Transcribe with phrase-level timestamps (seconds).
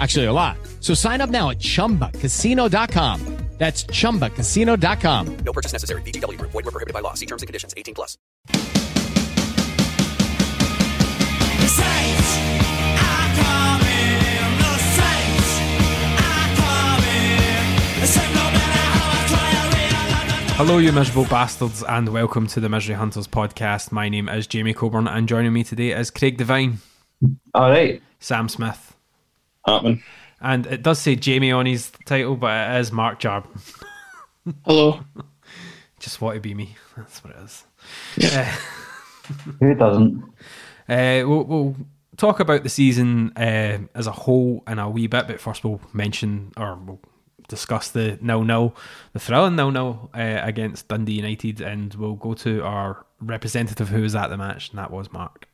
[0.00, 0.56] Actually, a lot.
[0.80, 3.36] So sign up now at chumbacasino.com.
[3.58, 5.36] That's chumbacasino.com.
[5.44, 6.00] No purchase necessary.
[6.00, 6.52] VGW Group.
[6.52, 7.12] Void were prohibited by law.
[7.12, 7.74] See terms and conditions.
[7.76, 8.16] 18 plus.
[8.46, 8.56] The
[11.68, 12.38] Saints
[12.96, 14.56] are coming.
[14.64, 15.52] The Saints
[16.16, 18.06] are coming.
[18.06, 22.60] So no matter how I try, I realize Hello, you miserable bastards, and welcome to
[22.60, 23.92] the Misery Hunters podcast.
[23.92, 26.78] My name is Jamie Coburn, and joining me today is Craig Devine,
[27.52, 28.89] All right, Sam Smith,
[29.64, 30.02] Hartman.
[30.40, 33.46] and it does say Jamie on his title, but it is Mark Jarb.
[34.64, 35.00] Hello.
[36.00, 36.76] Just want to be me.
[36.96, 37.64] That's what it is.
[38.34, 38.44] Uh,
[39.60, 40.22] Who doesn't?
[40.88, 41.76] Uh, we'll, we'll
[42.16, 45.80] talk about the season uh, as a whole in a wee bit, but first we'll
[45.92, 47.00] mention or we'll
[47.48, 48.74] discuss the nil nil,
[49.12, 54.02] the thrilling nil nil uh, against Dundee United, and we'll go to our representative who
[54.02, 55.46] was at the match, and that was Mark.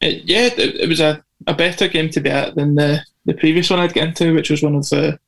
[0.00, 3.34] It, yeah, it, it was a, a better game to be at than the, the
[3.34, 5.18] previous one I'd get into, which was one of the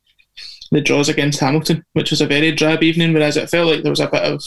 [0.70, 3.92] the draws against Hamilton, which was a very drab evening, whereas it felt like there
[3.92, 4.42] was a bit of,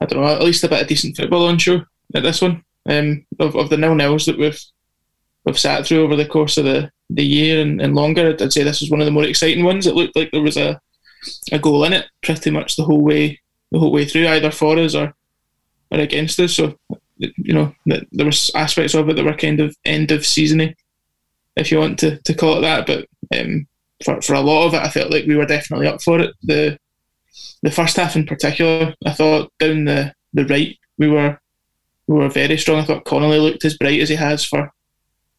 [0.00, 1.82] I don't know, at least a bit of decent football on show
[2.14, 2.64] at this one.
[2.88, 4.58] Um, of, of the nil nils that we've
[5.44, 8.52] we've sat through over the course of the, the year and, and longer, I'd, I'd
[8.52, 9.86] say this was one of the more exciting ones.
[9.86, 10.80] It looked like there was a,
[11.52, 13.40] a goal in it pretty much the whole way
[13.72, 15.14] the whole way through, either for us or
[15.90, 16.54] or against us.
[16.54, 16.78] So
[17.36, 20.74] you know, there was aspects of it that were kind of end of seasony,
[21.56, 22.86] if you want to, to call it that.
[22.86, 23.06] But
[23.38, 23.66] um,
[24.04, 26.34] for for a lot of it, I felt like we were definitely up for it.
[26.42, 26.78] The
[27.62, 31.38] the first half in particular, I thought down the, the right we were
[32.06, 32.80] we were very strong.
[32.80, 34.72] I thought Connolly looked as bright as he has for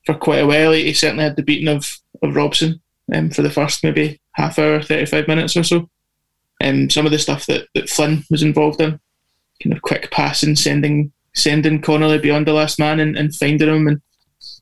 [0.06, 0.72] for quite a while.
[0.72, 2.82] He certainly had the beating of of Robson
[3.14, 5.90] um, for the first maybe half hour, thirty five minutes or so.
[6.64, 9.00] Um, some of the stuff that, that Flynn was involved in,
[9.64, 13.88] kind of quick passing, sending sending Connolly beyond the last man and, and finding him,
[13.88, 14.02] and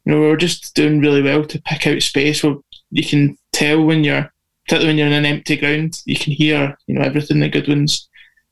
[0.06, 2.56] you know we were just doing really well to pick out space where
[2.91, 4.31] you can tell when you're,
[4.66, 8.08] particularly when you're in an empty ground, you can hear you know everything that Goodwin's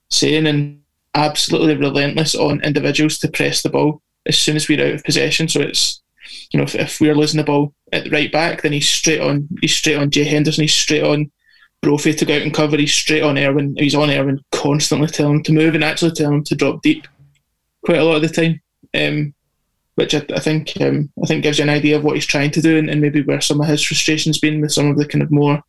[0.10, 0.82] saying and
[1.16, 5.48] absolutely relentless on individuals to press the ball as soon as we're out of possession.
[5.48, 6.02] So it's
[6.52, 9.22] you know if, if we're losing the ball at the right back, then he's straight
[9.22, 9.48] on.
[9.62, 10.64] He's straight on Jay Henderson.
[10.64, 11.32] He's straight on
[11.82, 12.78] Brophy to go out and cover.
[12.78, 13.76] He's straight on Erwin.
[13.78, 17.08] He's on Erwin, constantly telling him to move and actually telling him to drop deep
[17.88, 18.62] quite a lot of the time.
[18.94, 19.34] Um,
[19.96, 22.52] which I, I think um, I think gives you an idea of what he's trying
[22.52, 25.08] to do and, and maybe where some of his frustrations been with some of the
[25.08, 25.64] kind of more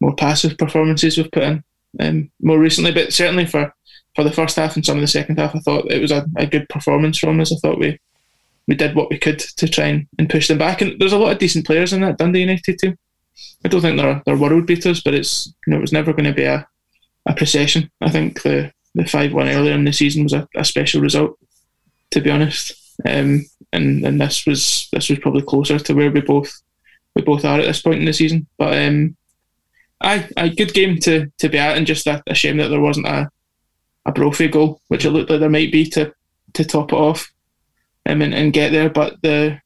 [0.00, 1.64] more passive performances we've put in
[1.98, 2.92] um, more recently.
[2.92, 3.74] But certainly for,
[4.14, 6.24] for the first half and some of the second half, I thought it was a,
[6.36, 7.52] a good performance from us.
[7.52, 7.98] I thought we
[8.68, 10.80] we did what we could to try and, and push them back.
[10.80, 12.96] And there's a lot of decent players in that Dundee United team.
[13.64, 16.30] I don't think they're they're world beaters, but it's you know it was never going
[16.30, 16.64] to be a,
[17.26, 17.90] a procession.
[18.00, 21.38] I think the the five one earlier in the season was a, a special result,
[22.10, 22.72] to be honest.
[23.06, 26.52] Um, and and this was this was probably closer to where we both
[27.14, 28.46] we both are at this point in the season.
[28.58, 29.16] But um,
[30.00, 32.80] I a good game to to be at, and just a, a shame that there
[32.80, 33.30] wasn't a
[34.04, 36.12] a Brophy goal, which it looked like there might be to
[36.54, 37.32] to top it off,
[38.06, 38.90] um, and, and get there.
[38.90, 39.60] But the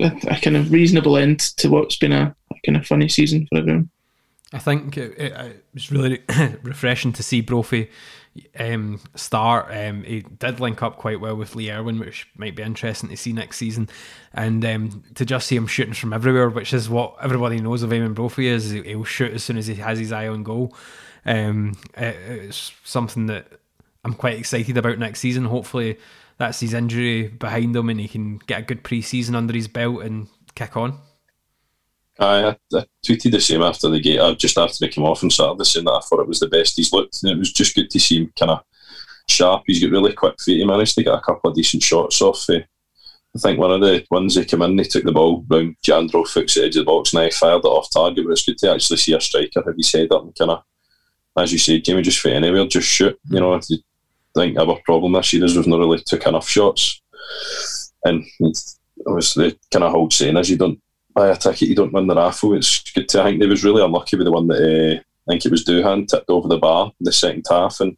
[0.00, 3.46] a, a kind of reasonable end to what's been a, a kind of funny season
[3.48, 3.90] for everyone.
[4.52, 6.22] I think it, it, it was really
[6.62, 7.90] refreshing to see Brophy
[8.58, 9.66] um, start.
[9.70, 13.16] Um, he did link up quite well with Lee Erwin, which might be interesting to
[13.16, 13.88] see next season.
[14.32, 17.90] And um, to just see him shooting from everywhere, which is what everybody knows of
[17.90, 18.70] Eamonn Brophy is.
[18.70, 20.74] He'll shoot as soon as he has his eye on goal.
[21.26, 23.46] Um, it- it's something that
[24.04, 25.44] I'm quite excited about next season.
[25.44, 25.98] Hopefully,
[26.38, 30.02] that's his injury behind him and he can get a good pre-season under his belt
[30.02, 30.98] and kick on.
[32.20, 35.30] I, I tweeted the same after the game, uh, just after he came off on
[35.30, 37.22] Saturday, saying that I thought it was the best he's looked.
[37.22, 38.60] And it was just good to see him kind of
[39.28, 39.62] sharp.
[39.66, 40.58] He's got really quick feet.
[40.58, 42.48] He managed to get a couple of decent shots off.
[42.48, 42.60] Uh,
[43.34, 46.26] I think one of the ones he came in, he took the ball round Jeando
[46.26, 48.24] Fuchs the edge of the box and I fired it off target.
[48.24, 50.62] But it's good to actually see a striker have his head up and kind of,
[51.38, 53.18] as you say, Jamie, just fit anywhere, just shoot.
[53.30, 53.60] You know, I
[54.34, 57.00] think our problem this year is we've not really took enough shots.
[58.04, 58.24] And
[59.06, 60.80] obviously, kind of hold saying as you don't
[61.20, 62.54] buy a ticket, you don't win the raffle.
[62.54, 63.20] It's good to.
[63.20, 65.64] I think they was really unlucky with the one that uh, I think it was
[65.64, 67.96] Doohan tipped over the bar in the second half, and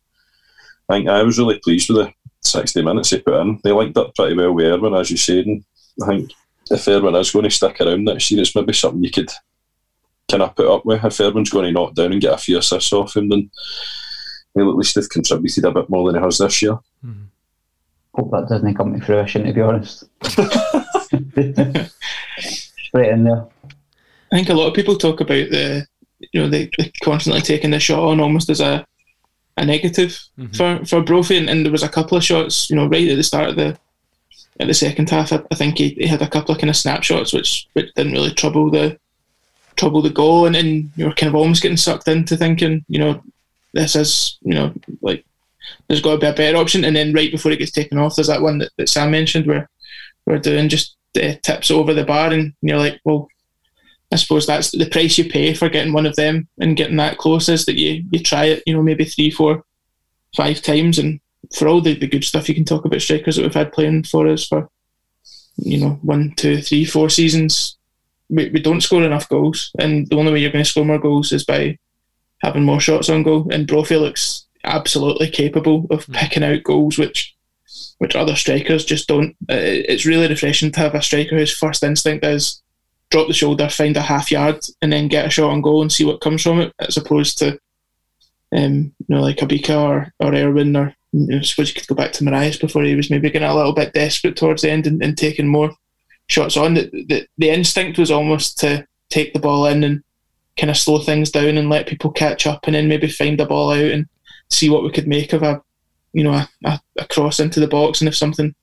[0.89, 3.61] I think I was really pleased with the sixty minutes he put in.
[3.63, 5.65] They linked up pretty well with Erwin, as you said, and
[6.03, 6.33] I think
[6.71, 9.31] if Erwin is going to stick around next year, it's maybe something you could
[10.31, 11.05] kind of put up with.
[11.05, 13.51] If Erwin's going to knock down and get a few assists off him, then
[14.55, 16.79] he'll at least they've contributed a bit more than he has this year.
[18.15, 20.05] Hope that doesn't come to fruition, to be honest.
[22.93, 23.47] Straight in there.
[24.33, 25.87] I think a lot of people talk about the,
[26.33, 28.87] you know, they, they constantly taking the shot on almost as a
[29.59, 30.53] a negative mm-hmm.
[30.55, 33.17] for for Brophy, and, and there was a couple of shots, you know, right at
[33.17, 33.79] the start of the
[34.61, 35.33] at the second half.
[35.33, 38.13] I, I think he, he had a couple of kind of snapshots which which didn't
[38.13, 38.99] really trouble the
[39.77, 42.99] trouble the goal, and, and you were kind of almost getting sucked into thinking, you
[42.99, 43.23] know,
[43.75, 45.25] this is, you know, like
[45.87, 48.17] there's got to be a better option, and then right before it gets taken off,
[48.17, 49.69] there's that one that, that Sam mentioned where
[50.27, 53.29] we're doing just uh, tips over the bar, and you're like, well,
[54.13, 57.19] I suppose that's the price you pay for getting one of them and getting that
[57.19, 59.65] close is that you you try it, you know, maybe three, four,
[60.37, 61.21] five times, and
[61.57, 64.05] for all the, the good stuff you can talk about strikers that we've had playing
[64.05, 64.69] for us for,
[65.57, 67.77] you know, one, two, three, four seasons,
[68.29, 70.99] we, we don't score enough goals, and the only way you're going to score more
[70.99, 71.79] goals is by
[72.43, 73.49] having more shots on goal.
[73.51, 77.35] And Brophy looks absolutely capable of picking out goals, which
[78.03, 79.31] which other strikers just don't.
[79.49, 79.63] Uh,
[79.93, 82.61] It's really refreshing to have a striker whose first instinct is
[83.11, 85.93] drop the shoulder, find a half yard, and then get a shot on goal and
[85.93, 87.57] see what comes from it, as opposed to,
[88.51, 91.87] um, you know, like Obika or, or Erwin, or you know, I suppose you could
[91.87, 94.71] go back to Morias before he was maybe getting a little bit desperate towards the
[94.73, 95.71] end and, and taking more
[96.29, 96.75] shots on.
[96.75, 100.03] The, the, the instinct was almost to take the ball in and
[100.59, 103.47] kind of slow things down and let people catch up, and then maybe find the
[103.47, 104.09] ball out and
[104.51, 105.63] see what we could make of a,
[106.13, 108.55] you know, a, a, a cross into the box, and if something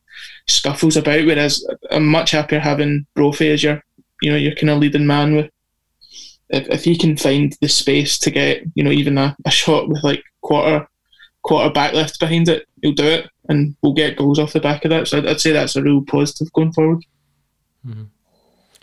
[0.48, 1.26] scuffles about.
[1.26, 3.84] Whereas I'm much happier having Brophy as your,
[4.22, 5.52] you know, your kind of leading man with.
[6.50, 9.88] If, if he can find the space to get, you know, even a, a shot
[9.88, 10.88] with like quarter
[11.44, 14.84] quarter back lift behind it, he'll do it, and we'll get goals off the back
[14.84, 15.08] of that.
[15.08, 17.04] So I'd, I'd say that's a real positive going forward.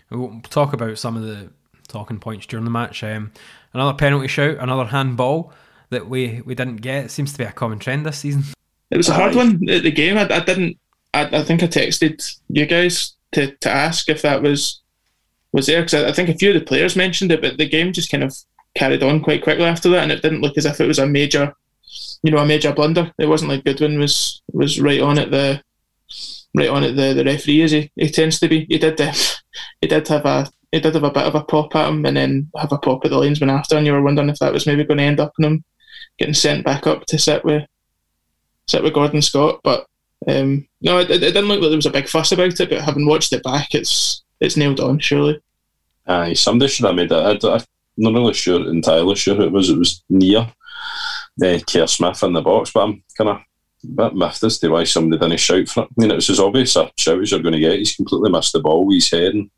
[0.09, 1.49] We'll talk about some of the
[1.87, 3.03] talking points during the match.
[3.03, 3.31] Um,
[3.73, 5.51] another penalty shout, another handball
[5.89, 7.05] that we, we didn't get.
[7.05, 8.43] It seems to be a common trend this season.
[8.91, 10.17] It was a hard one at the game.
[10.17, 10.77] I, I didn't.
[11.13, 14.81] I, I think I texted you guys to, to ask if that was
[15.51, 17.67] was there because I, I think a few of the players mentioned it, but the
[17.67, 18.35] game just kind of
[18.75, 21.07] carried on quite quickly after that, and it didn't look as if it was a
[21.07, 21.53] major,
[22.23, 23.11] you know, a major blunder.
[23.17, 25.61] It wasn't like Goodwin was was right on at the
[26.55, 28.65] right on at the, the referee as he, he tends to be.
[28.69, 29.13] He did uh,
[29.81, 32.15] he did have a he did have a bit of a pop at him, and
[32.15, 34.67] then have a pop at the linesman after, and you were wondering if that was
[34.67, 35.63] maybe going to end up in him
[36.17, 37.63] getting sent back up to sit with
[38.67, 39.61] sit with Gordon Scott.
[39.63, 39.87] But
[40.27, 42.69] um, no, it, it didn't look like there was a big fuss about it.
[42.69, 44.99] But having watched it back, it's it's nailed on.
[44.99, 45.41] Surely,
[46.07, 47.43] Aye, somebody should have made it.
[47.43, 47.61] I, I'm
[47.97, 49.69] not really sure, entirely sure who it was.
[49.69, 50.47] It was near
[51.43, 53.37] uh, Kerr Smith in the box, but I'm kind of
[53.99, 55.89] a miffed as to why somebody didn't shout for it.
[55.97, 57.77] I mean, it was as obvious a shout as you're going to get.
[57.77, 59.33] He's completely missed the ball with his head.
[59.33, 59.49] And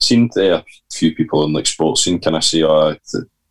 [0.00, 2.96] seen uh, a few people in like sports scene kind of say, oh,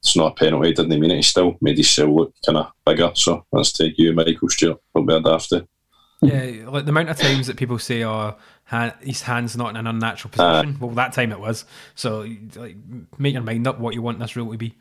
[0.01, 1.17] it's not a penalty, didn't he mean it?
[1.17, 3.11] He still made his cell look kind of bigger.
[3.15, 4.81] So that's to you, Michael Stewart.
[5.09, 5.67] Don't be a dafty.
[6.21, 8.35] Yeah, like the amount of times that people say, "Oh,
[8.65, 11.63] hand, his hand's not in an unnatural position." well, that time it was.
[11.95, 12.75] So, like,
[13.17, 14.75] make your mind up what you want this rule to be.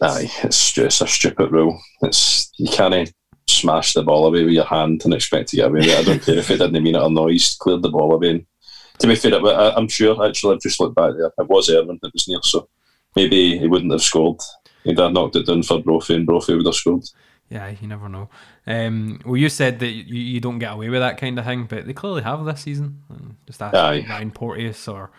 [0.00, 1.80] Aye, it's just a stupid rule.
[2.02, 3.12] It's you can't
[3.46, 5.98] smash the ball away with your hand and expect to get away with it.
[5.98, 7.30] I don't care if it didn't mean it or not.
[7.30, 8.30] He's cleared the ball away.
[8.30, 8.46] And
[8.98, 11.32] to be fair, I- I'm sure actually I've just looked back there.
[11.38, 12.68] It was Erwin that was near, so
[13.16, 14.40] maybe he wouldn't have scored.
[14.84, 17.04] He'd have knocked it down for Brophy, and Brophy would have scored.
[17.50, 18.28] Yeah, you never know.
[18.66, 21.64] Um, well, you said that you, you don't get away with that kind of thing,
[21.64, 23.02] but they clearly have this season.
[23.08, 24.04] And Just ask Aye.
[24.08, 25.10] Ryan Porteous or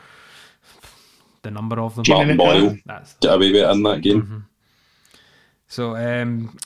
[1.42, 2.06] the number of them.
[2.08, 4.46] Martin Boyle That's get away with it in that game.
[5.68, 6.58] So um,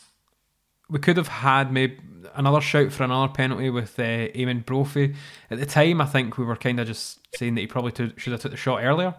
[0.89, 1.98] we could have had maybe
[2.36, 5.15] another shout for another penalty with uh, Eamonn Brophy.
[5.50, 8.20] At the time, I think we were kind of just saying that he probably took,
[8.20, 9.15] should have took the shot earlier.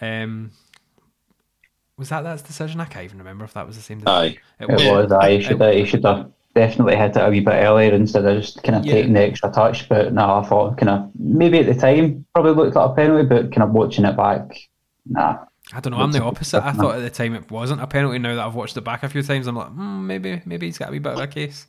[0.00, 0.52] Um,
[1.98, 2.80] Was that that's decision?
[2.80, 4.02] I can't even remember if that was the same.
[4.06, 4.38] Aye.
[4.60, 4.86] Decision.
[4.86, 5.12] It was.
[5.12, 8.24] I he should have, he should have definitely hit it a wee bit earlier instead
[8.24, 8.92] of just kind of Yeah.
[8.94, 9.88] taking the extra touch.
[9.88, 13.26] But no, I thought kind of maybe at the time probably looked like a penalty,
[13.28, 14.56] but kind of watching it back,
[15.06, 15.38] nah.
[15.72, 15.98] I don't know.
[15.98, 16.64] I'm the opposite.
[16.64, 18.18] I thought at the time it wasn't a penalty.
[18.18, 20.78] Now that I've watched it back a few times, I'm like, hmm, maybe maybe he's
[20.78, 21.66] got a wee bit of a case.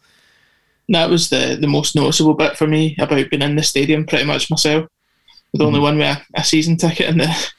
[0.88, 4.26] That was the, the most noticeable bit for me about being in the stadium pretty
[4.26, 4.88] much myself.
[5.54, 7.52] The only one with a, a season ticket in the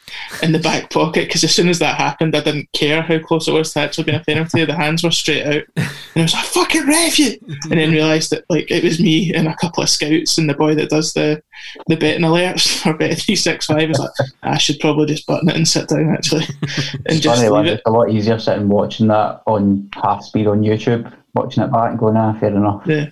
[0.42, 3.48] in the back pocket because as soon as that happened, I didn't care how close
[3.48, 4.64] it was to actually being a penalty.
[4.64, 8.30] The hands were straight out, and I was like, "Fucking ref you!" And then realised
[8.30, 11.12] that like it was me and a couple of scouts and the boy that does
[11.14, 11.42] the
[11.88, 13.88] the betting alerts for Bet three six five.
[13.88, 14.10] Was like,
[14.44, 16.44] I should probably just button it and sit down actually,
[17.06, 17.90] and just Funny, like, leave it's it.
[17.90, 21.98] a lot easier sitting watching that on half speed on YouTube, watching it back and
[21.98, 22.82] going, ah, fair enough.
[22.86, 23.06] Yeah.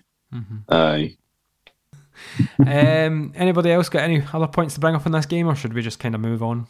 [0.69, 1.17] Aye.
[2.67, 5.73] Um, anybody else got any other points to bring up in this game, or should
[5.75, 6.67] we just kind of move on?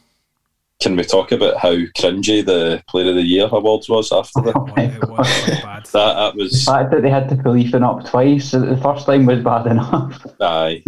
[0.80, 4.52] Can we talk about how cringy the Player of the Year awards was after the
[4.58, 5.86] Oh It was quite bad.
[5.92, 6.14] that?
[6.14, 9.26] That The was fact that they had to pull Ethan up twice, the first time
[9.26, 10.24] was bad enough.
[10.40, 10.84] aye.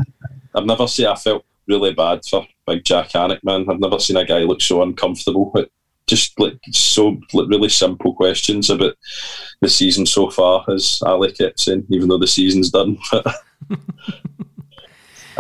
[0.55, 1.07] I've never seen.
[1.07, 3.67] I felt really bad for Big Jak Alnwick, man.
[3.69, 5.51] I've never seen a guy look so uncomfortable.
[5.53, 5.71] But
[6.07, 8.95] just like so, like really simple questions about
[9.61, 12.97] the season so far, as Ali kept saying, even though the season's done.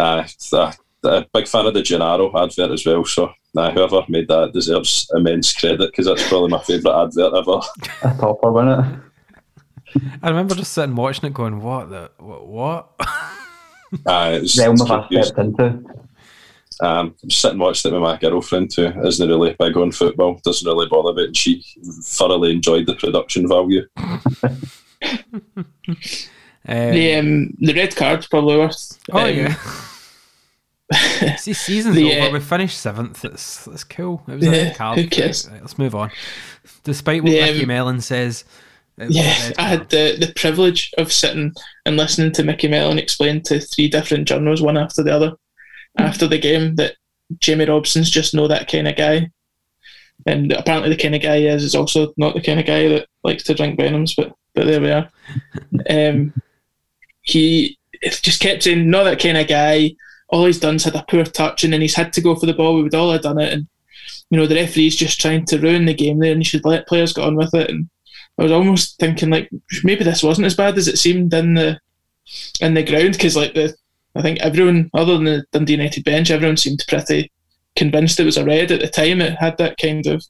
[0.01, 0.73] Uh, uh,
[1.05, 3.05] a big fan of the Gennaro advert as well.
[3.05, 7.61] So uh, whoever made that deserves immense credit because that's probably my favourite advert ever.
[8.03, 9.01] A topper, wasn't it?
[10.23, 12.91] I remember just sitting watching it, going, "What the what?" what?
[14.07, 15.85] Uh, it was, Realm it's of I stepped into.
[16.83, 20.67] Um, I'm sitting watching it with my girlfriend who isn't really big on football, doesn't
[20.67, 23.87] really bother about it, and she thoroughly enjoyed the production value.
[26.69, 28.99] Um, The um, the red card's probably worth.
[29.13, 29.57] oh um, yeah.
[31.39, 32.35] See, season's The, uh, over.
[32.35, 33.23] We finished seventh.
[33.23, 34.23] That's it's cool.
[34.29, 34.99] It was Yeah, a card.
[34.99, 35.49] who cares?
[35.49, 36.11] Right, let's move on.
[36.85, 38.45] Despite what Micky Mellon says,
[38.99, 41.53] it was a Yeah, I had the, the privilege of sitting
[41.87, 45.33] and listening to Micky Mellon explain to three different journals, one after the other,
[45.99, 46.97] after the game that
[47.39, 49.31] Jamie Robson's just no that kind of guy.
[50.27, 52.89] And apparently the kind of guy he is is also not the kind of guy
[52.89, 55.09] that likes to drink Venoms, but but there we are.
[55.91, 56.35] um,
[57.23, 59.93] he just kept saying, not that kind of guy.
[60.31, 62.55] All he's done's had a poor touch and then he's had to go for the
[62.55, 62.77] ball.
[62.77, 63.53] We would all have done it.
[63.53, 63.67] And,
[64.31, 66.87] you know, the referee's just trying to ruin the game there and you should let
[66.87, 67.71] players get on with it.
[67.71, 67.89] And
[68.39, 69.51] I was almost thinking like
[69.85, 71.81] maybe this wasn't as bad as it seemed in the
[72.61, 73.75] in the ground because like the
[74.15, 77.31] I think everyone other than the Dundee United bench, everyone seemed pretty
[77.77, 79.21] convinced it was a red at the time.
[79.21, 80.25] It had that kind of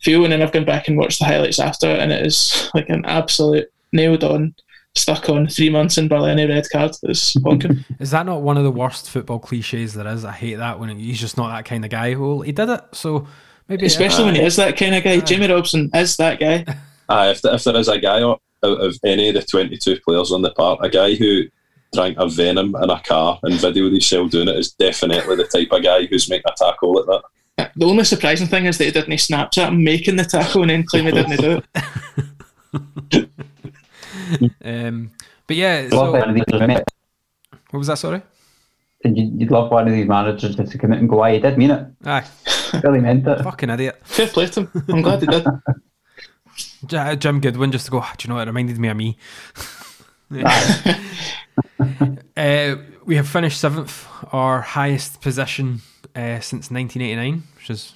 [0.00, 2.88] feel, and then I've gone back and watched the highlights after, and it is like
[2.88, 4.54] an absolute nailed on,
[4.96, 6.92] stuck on three months in Berlin red card.
[7.02, 7.84] It's honking.
[8.00, 10.24] Is that not one of the worst football cliches there is?
[10.24, 12.14] I hate that when he's just not that kind of guy.
[12.14, 13.26] Well, he did it, so
[13.68, 15.20] maybe Especially when he is that kind of guy.
[15.20, 16.64] Jamie Robson is that guy.
[17.08, 20.42] Uh, if, if there is a guy out of any of the 22 players on
[20.42, 21.44] the park, a guy who
[21.92, 25.68] drank a venom in a car and videoed himself doing it is definitely the type
[25.70, 27.70] of guy who's making a tackle like that.
[27.76, 30.82] The only surprising thing is that he didn't Snapchat him making the tackle and then
[30.82, 33.30] claim he didn't do it.
[34.64, 35.10] Um,
[35.46, 36.84] but yeah, so, of these, wouldn't it?
[37.70, 37.98] what was that?
[37.98, 38.22] Sorry.
[39.04, 41.34] And you- You'd love one of these managers just to come out and go, "Aye,
[41.34, 41.86] he did mean it.
[42.04, 42.24] Aye,
[42.82, 44.00] Really meant it." fucking idiot.
[44.04, 44.84] Fair play to him.
[44.88, 45.44] I'm glad he did.
[46.86, 47.98] J- Jim Goodwin just to go.
[48.00, 48.48] "Ah, Do you know what?
[48.48, 49.16] It reminded me of me.
[52.36, 55.80] uh, we have finished seventh, our highest position
[56.14, 57.92] uh, since 1989, which is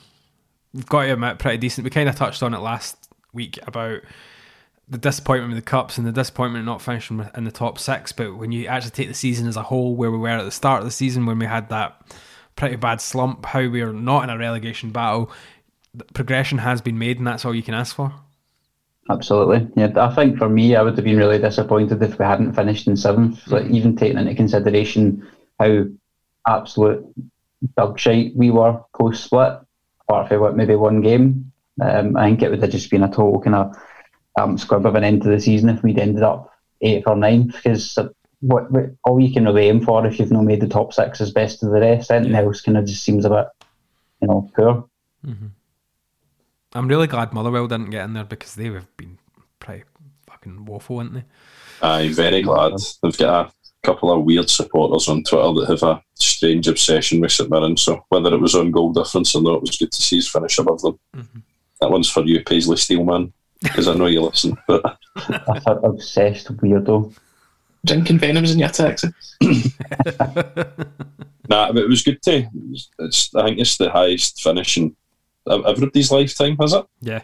[0.73, 1.85] we've got to admit pretty decent.
[1.85, 2.97] We kind of touched on it last
[3.33, 4.01] week about
[4.91, 8.11] the disappointment with the cups and the disappointment of not finishing in the top six.
[8.11, 10.51] But when you actually take the season as a whole, where we were at the
[10.51, 12.03] start of the season, when we had that
[12.57, 15.31] pretty bad slump, how we are not in a relegation battle,
[15.95, 18.13] the progression has been made, and that's all you can ask for.
[19.09, 19.67] Absolutely.
[19.77, 22.87] Yeah, I think for me, I would have been really disappointed if we hadn't finished
[22.87, 23.47] in seventh.
[23.49, 25.27] Like even taking into consideration
[25.59, 25.85] how
[26.47, 27.05] absolute
[27.77, 29.59] dog shite we were post split,
[30.03, 31.53] apart from what maybe one game.
[31.81, 33.77] Um, I think it would have just been a total kind of
[34.39, 37.55] um, squib of an end to the season if we'd ended up eighth or ninth.
[37.55, 37.99] Because
[38.41, 41.21] what, what all you can really aim for if you've not made the top six
[41.21, 42.11] is best of the rest.
[42.11, 43.47] Anything else kind of just seems a bit,
[44.23, 44.89] you know, poor.
[46.73, 49.19] I'm really glad Motherwell didn't get in there because they have been
[49.59, 49.85] pretty
[50.27, 51.25] fucking woeful, haven't they?
[51.83, 52.75] I'm very glad.
[53.03, 57.33] They've got a couple of weird supporters on Twitter that have a strange obsession with
[57.33, 57.77] St Mirren.
[57.77, 60.29] So whether it was on goal difference or not, it was good to see us
[60.29, 60.99] finish above them.
[61.81, 63.33] That one's for you, Paisley Steelman,
[63.63, 64.57] because I know you listen.
[64.67, 64.85] But
[65.17, 67.13] A sort of obsessed weirdo.
[67.87, 69.09] Drinking Venoms in your taxi.
[71.49, 72.47] nah, but it was good to.
[72.99, 74.95] It's, I think it's the highest finish in
[75.49, 76.85] everybody's lifetime, has it?
[77.01, 77.21] Yeah.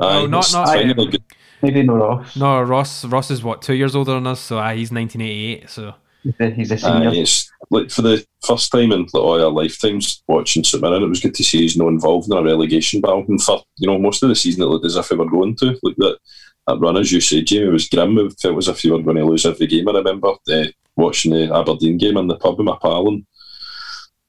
[0.00, 1.22] No, not- not- finally good.
[1.62, 2.36] Maybe no Ross.
[2.36, 3.04] No, Ross.
[3.04, 5.70] Ross is what two years older than us, so uh, he's 1988.
[5.70, 5.94] So
[6.24, 7.10] He's a, he's a Aye, senior.
[7.22, 11.08] it's like for the first time in like, all our lifetimes watching St Mirren, it
[11.08, 13.24] was good to see he's not involved in a relegation battle.
[13.26, 15.56] And for you know most of the season, it looked as if we were going
[15.56, 15.78] to.
[15.82, 16.18] Like that,
[16.66, 18.18] that run, as you say, Jamie, was grim.
[18.18, 19.88] It felt as if you were going to lose every game.
[19.88, 20.64] I remember uh,
[20.96, 23.26] watching the Aberdeen game in the pub with my pal and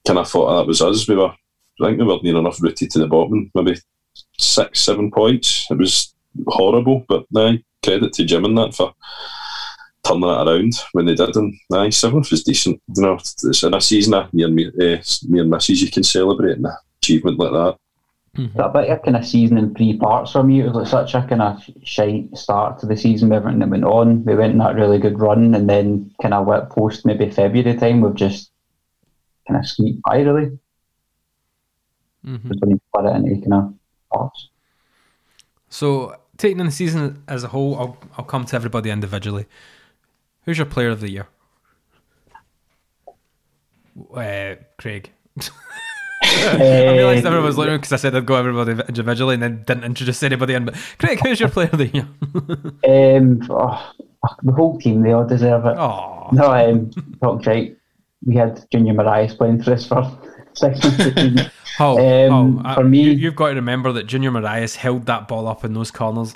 [0.06, 1.06] kind of thought that was us.
[1.06, 3.78] We were, I think we were near enough rooted to the bottom, maybe
[4.38, 5.66] six, seven points.
[5.70, 6.14] It was
[6.46, 8.94] horrible, but aye, credit to Jim and that for
[10.04, 11.34] turning it around when they did.
[11.36, 12.80] And aye, seventh was decent.
[12.94, 16.58] You know, it's in a season of near, me- uh, near misses you can celebrate
[16.58, 16.66] an
[17.02, 17.76] achievement like that.
[18.56, 20.60] That bit of kind of season in three parts for me.
[20.60, 23.68] It was like such a kind of shite start to the season with everything that
[23.68, 24.24] went on.
[24.24, 27.76] We went on that really good run, and then kind of what post maybe February
[27.76, 28.50] time we've just
[29.46, 30.58] kind of squeaked by really.
[32.26, 32.48] Mhm.
[32.48, 33.74] Just when put it into kind of
[34.12, 34.48] parts.
[35.68, 39.46] So, taking in the season as a whole, I'll, I'll come to everybody individually.
[40.44, 41.26] Who's your player of the year?
[44.14, 45.10] Uh, Craig.
[46.22, 49.84] I realised everyone was looking because I said I'd go everybody individually and then didn't
[49.84, 50.64] introduce anybody in.
[50.64, 52.08] But Craig, who's your player of the year?
[53.16, 53.92] Um, oh,
[54.42, 55.76] the whole team they all deserve it.
[55.78, 56.90] Oh, No, um,
[57.22, 57.76] talking right.
[58.26, 60.02] We had Junior Morias playing for us for
[60.54, 60.98] six months.
[61.06, 61.50] of the season.
[61.80, 65.06] oh, Um, oh, uh, for me- you, you've got to remember that Junior Morias held
[65.06, 66.34] that ball up in those corners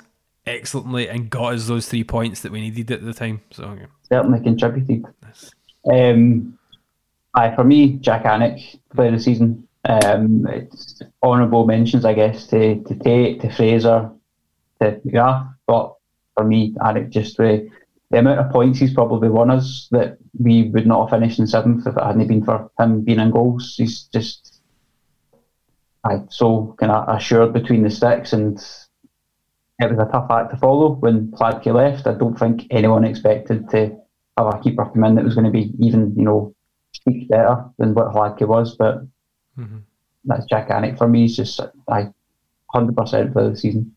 [0.49, 3.41] excellently and got us those three points that we needed at the time.
[3.51, 3.85] So, okay.
[4.11, 5.05] certainly contributed.
[5.91, 6.57] Um,
[7.33, 9.67] aye, for me, Jak Alnwick, player of the season.
[9.85, 14.11] Um, it's honourable mentions, I guess, to, to Tait, to Fraser,
[14.81, 15.53] to McGrath.
[15.65, 15.95] But
[16.35, 17.69] for me, Alnwick just the,
[18.11, 21.47] the amount of points he's probably won us that we would not have finished in
[21.47, 23.75] seventh if it hadn't been for him being in goals.
[23.77, 24.61] He's just
[26.03, 28.59] aye, so kind of assured between the sticks and
[29.79, 32.07] it was a tough act to follow when Hladky left.
[32.07, 33.97] I don't think anyone expected to
[34.37, 36.53] have a keeper come in that was going to be even, you know,
[36.93, 38.75] speak better than what Hladky was.
[38.75, 39.03] But
[39.57, 39.81] Mhm.
[40.25, 41.21] that's Jak Alnwick for me.
[41.21, 42.09] He's just I
[42.73, 43.95] hundred percent for the season.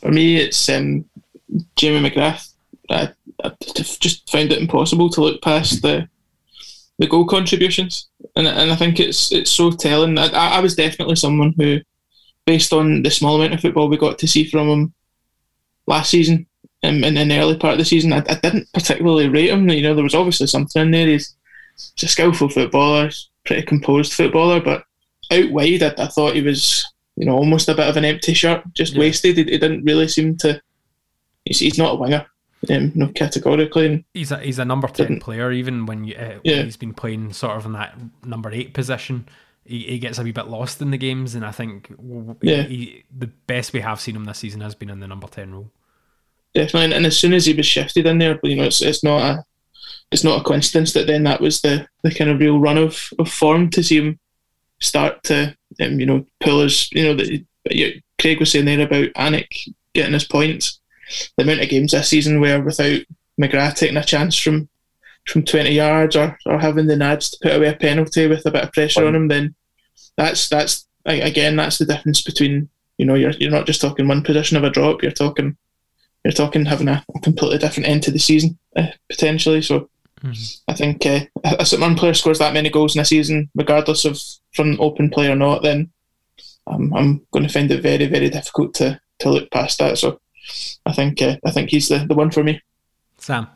[0.00, 1.04] For me, it's um,
[1.76, 2.52] Jamie McGrath.
[2.90, 3.10] I,
[3.44, 3.52] I
[4.00, 6.08] just found it impossible to look past the
[6.98, 10.18] the goal contributions, and and I think it's it's so telling.
[10.18, 11.80] I, I was definitely someone who,
[12.46, 14.94] based on the small amount of football we got to see from him
[15.86, 16.46] last season,
[16.82, 19.68] um, in, in the early part of the season, I, I didn't particularly rate him.
[19.68, 21.06] You know, there was obviously something in there.
[21.08, 21.34] He's,
[21.76, 23.12] he's a skillful footballer, a
[23.44, 24.84] pretty composed footballer, but
[25.32, 28.34] out wide, I, I thought he was, you know, almost a bit of an empty
[28.34, 29.36] shirt, just wasted.
[29.38, 30.60] He, he didn't really seem to.
[31.44, 32.26] He's, he's not a winger,
[32.70, 34.04] um, no, categorically.
[34.14, 35.50] He's a he's a number 10 Didn't- player.
[35.52, 36.56] Even when, you, uh, Yeah.
[36.58, 39.26] when he's been playing sort of in that number eight position,
[39.66, 41.34] he, he gets a wee bit lost in the games.
[41.34, 41.92] And I think
[42.42, 42.62] Yeah.
[42.62, 45.52] he, the best we have seen him this season has been in the number ten
[45.52, 45.70] role.
[46.54, 46.94] definitely.
[46.96, 49.44] And, as soon as he was shifted in there, you know, it's, it's not a
[50.12, 53.10] it's not a coincidence that then that was the, the kind of real run of,
[53.18, 54.18] of form to see him
[54.80, 57.44] start to um, you know pull his you know the,
[58.20, 60.80] Craig was saying there about Alnwick getting his points.
[61.36, 63.00] The amount of games this season where without
[63.40, 64.68] McGrath taking a chance from
[65.26, 68.50] from twenty yards or, or having the nads to put away a penalty with a
[68.50, 69.54] bit of pressure on him, then
[70.16, 74.22] that's that's again that's the difference between you know you're you're not just talking one
[74.22, 75.56] position of a drop, you're talking
[76.24, 79.62] you're talking having a, a completely different end to the season uh, potentially.
[79.62, 79.88] So
[80.68, 83.48] I think uh, if a St Mirren player scores that many goals in a season,
[83.54, 84.20] regardless of
[84.54, 85.90] from open play or not, then
[86.66, 89.98] I'm, I'm going to find it very very difficult to, to look past that.
[89.98, 90.20] So
[90.84, 92.60] I think uh, I think he's the, the one for me.
[93.18, 93.48] Sam,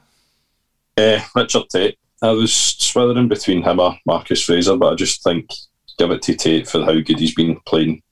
[1.01, 1.99] Uh, Richard Tait.
[2.23, 5.49] I was swithering between him or Marcus Fraser, but I just think
[5.99, 8.03] give it to Tait for how good he's been playing.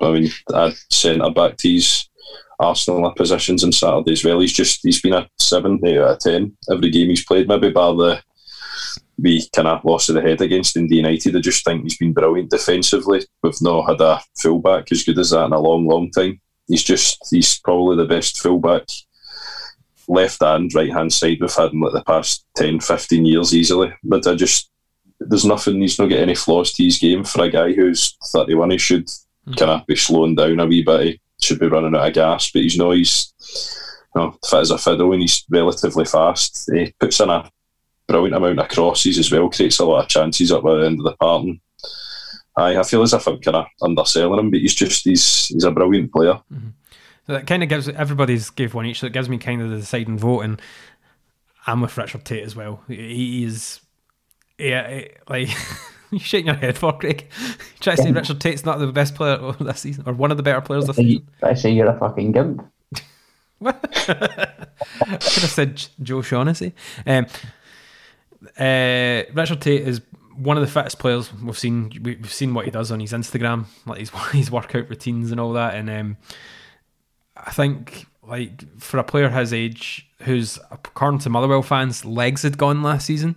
[0.00, 2.08] I mean, I'd centre back to his
[2.58, 4.40] Arsenal positions on Saturday as well.
[4.40, 7.48] He's just he's been a seven, eight out of ten every game he's played.
[7.48, 8.22] Maybe by the
[9.18, 11.36] we kind of lost of the head against Indy United.
[11.36, 13.26] I just think he's been brilliant defensively.
[13.42, 16.40] We've not had a fullback as good as that in a long, long time.
[16.66, 18.84] He's just he's probably the best fullback
[20.08, 23.92] left and right hand side we've had in like the past 10, 15 years easily.
[24.02, 24.70] But I just
[25.20, 28.54] there's nothing he's not got any flaws to his game for a guy who's thirty
[28.54, 28.70] one.
[28.70, 29.10] He should
[29.44, 29.54] hmm.
[29.54, 31.00] kind of be slowing down a wee bit.
[31.00, 33.32] He should be running out of gas, but he's no he's
[34.14, 36.70] you know, fit as a fiddle and he's relatively fast.
[36.72, 37.50] He puts in a
[38.06, 41.00] brilliant amount of crosses as well, creates a lot of chances up by the end
[41.00, 41.44] of the part.
[41.44, 41.60] And
[42.56, 45.64] aye, I feel as if I'm kind of underselling him, but he's just he's he's
[45.64, 46.40] a brilliant player.
[46.52, 46.68] Mm-hmm.
[47.28, 49.00] So that kind of gives everybody's gave one each.
[49.00, 50.60] So it gives me kind of the deciding vote, and
[51.66, 52.82] I'm with Richard Tait as well.
[52.88, 53.80] He is,
[54.58, 55.50] yeah, eh, like
[56.10, 57.28] you shaking your head for Craig?
[57.80, 60.38] Try to say Richard Tait's not the best player of this season, or one of
[60.38, 61.28] the better players this season.
[61.42, 62.66] I say you're a fucking gimp.
[63.60, 66.72] I could have said Joe Shaughnessy.
[67.06, 67.26] Um,
[68.58, 70.00] uh, Richard Tait is
[70.36, 71.90] one of the fittest players we've seen.
[72.02, 75.40] we- We've seen what he does on his Instagram, like his his workout routines and
[75.40, 75.74] all that.
[75.74, 76.16] And um,
[77.44, 82.58] I think, like for a player his age, who's according to Motherwell fans, legs had
[82.58, 83.36] gone last season.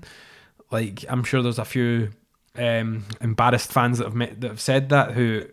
[0.71, 2.11] Like I'm sure there's a few
[2.57, 5.45] um, embarrassed fans that have met, that have said that who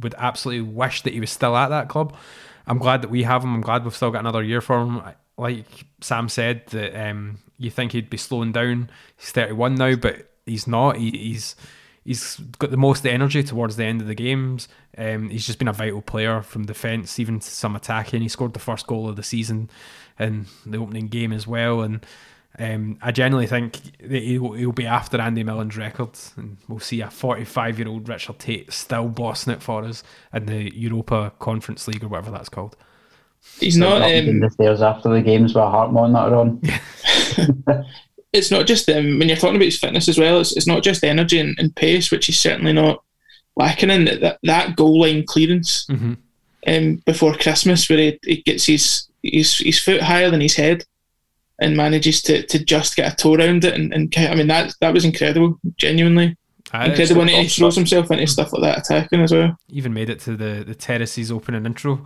[0.00, 2.14] would absolutely wish that he was still at that club.
[2.66, 3.54] I'm glad that we have him.
[3.54, 5.02] I'm glad we've still got another year for him.
[5.36, 5.66] Like
[6.00, 8.90] Sam said, that um, you think he'd be slowing down.
[9.16, 10.96] He's 31 now, but he's not.
[10.96, 11.56] He, he's
[12.04, 14.68] he's got the most energy towards the end of the games.
[14.96, 18.22] Um, he's just been a vital player from defence, even to some attacking.
[18.22, 19.70] He scored the first goal of the season
[20.18, 22.04] in the opening game as well, and
[22.58, 27.00] um, I generally think that he'll, he'll be after Andy Millen's records, and we'll see
[27.00, 31.88] a 45 year old Richard Tait still bossing it for us in the Europa Conference
[31.88, 32.76] League or whatever that's called.
[33.58, 34.02] He's not.
[34.02, 36.60] Up in Um, the stairs after the games with a heart monitor on.
[38.34, 40.40] it's not just um, when you're talking about his fitness as well.
[40.40, 43.02] It's, it's not just energy and, and pace, which he's certainly not
[43.56, 44.04] lacking in.
[44.20, 46.16] That that goal line clearance Mhm.
[46.66, 50.84] um, before Christmas, where he, he gets his, his his foot higher than his head,
[51.60, 54.74] and manages to, to just get a toe around it, and, and I mean that
[54.80, 56.36] that was incredible, genuinely
[56.72, 57.20] I incredible.
[57.22, 60.36] And he throws himself into stuff like that attacking as well, even made it to
[60.36, 62.04] the, the Terraces opening intro.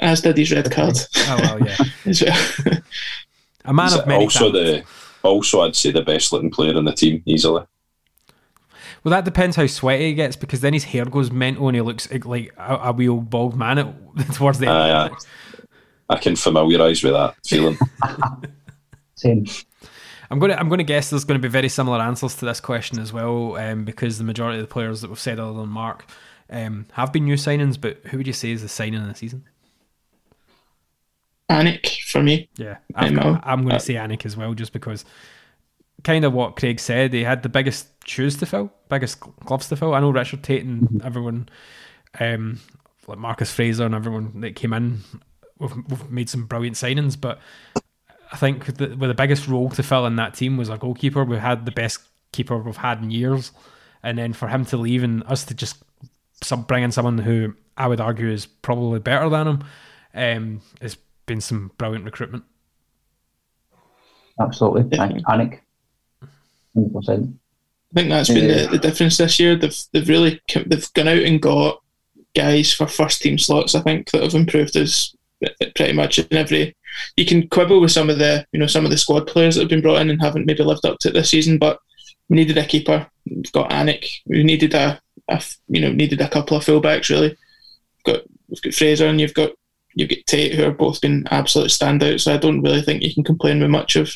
[0.00, 1.76] as did his red card Oh, well, yeah.
[2.06, 2.78] as well.
[3.64, 4.88] A man He's of many also talents.
[5.22, 7.64] the also I'd say the best looking player in the team easily.
[9.02, 11.82] Well, that depends how sweaty he gets because then his hair goes mental and he
[11.82, 13.94] looks like a, a wee old bald man at,
[14.34, 14.76] towards the end.
[14.76, 15.10] Aye, aye.
[16.08, 17.78] I can familiarise with that feeling.
[19.14, 19.46] Same.
[20.30, 22.44] I'm going to I'm going to guess there's going to be very similar answers to
[22.46, 25.58] this question as well, um, because the majority of the players that we've said other
[25.60, 26.06] than Mark
[26.50, 27.80] um, have been new signings.
[27.80, 29.44] But who would you say is the signing of the season?
[31.50, 32.48] Alnwick for me.
[32.56, 33.22] Yeah, I I've know.
[33.34, 35.04] got, I'm going Uh, to say Alnwick as well, just because
[36.02, 37.12] kind of what Craig said.
[37.12, 39.94] He had the biggest shoes to fill, biggest gloves to fill.
[39.94, 41.48] I know Richard Tait and everyone,
[42.20, 42.60] um,
[43.06, 45.00] like Marcus Fraser and everyone that came in,
[45.58, 47.38] we've, we've made some brilliant signings, but
[48.32, 51.24] I think the, with the biggest role to fill in that team was a goalkeeper.
[51.24, 52.00] We had the best
[52.32, 53.52] keeper we've had in years,
[54.02, 55.76] and then for him to leave and us to just
[56.42, 59.64] some bring in someone who I would argue is probably better than him,
[60.14, 62.44] um, has been some brilliant recruitment.
[64.40, 64.88] Absolutely.
[64.92, 65.08] Yeah.
[65.28, 65.60] Alnwick.
[66.76, 67.34] 100%.
[67.94, 69.54] I think that's been the, the difference this year.
[69.54, 71.80] They've they've really they've gone out and got
[72.34, 73.76] guys for first team slots.
[73.76, 76.76] I think that have improved us eh, pretty much in every.
[77.16, 79.62] You can quibble with some of the you know some of the squad players that
[79.62, 81.78] have been brought in and haven't maybe lived up to it this season, but
[82.28, 83.06] we needed a keeper.
[83.30, 84.08] We've got Alnwick.
[84.26, 85.00] We needed a
[85.68, 87.28] you know needed a couple of fullbacks really.
[87.28, 89.52] We've got we've got Fraser and you've got
[89.94, 92.22] you've got Tait who have both been absolute standouts.
[92.22, 94.14] So I don't really think you can complain with much of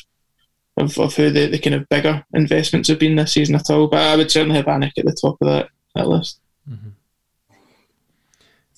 [0.77, 3.87] of, of who the, the kind of bigger investments have been this season at all.
[3.87, 6.39] But I would certainly have Alnwick at the top of that that list.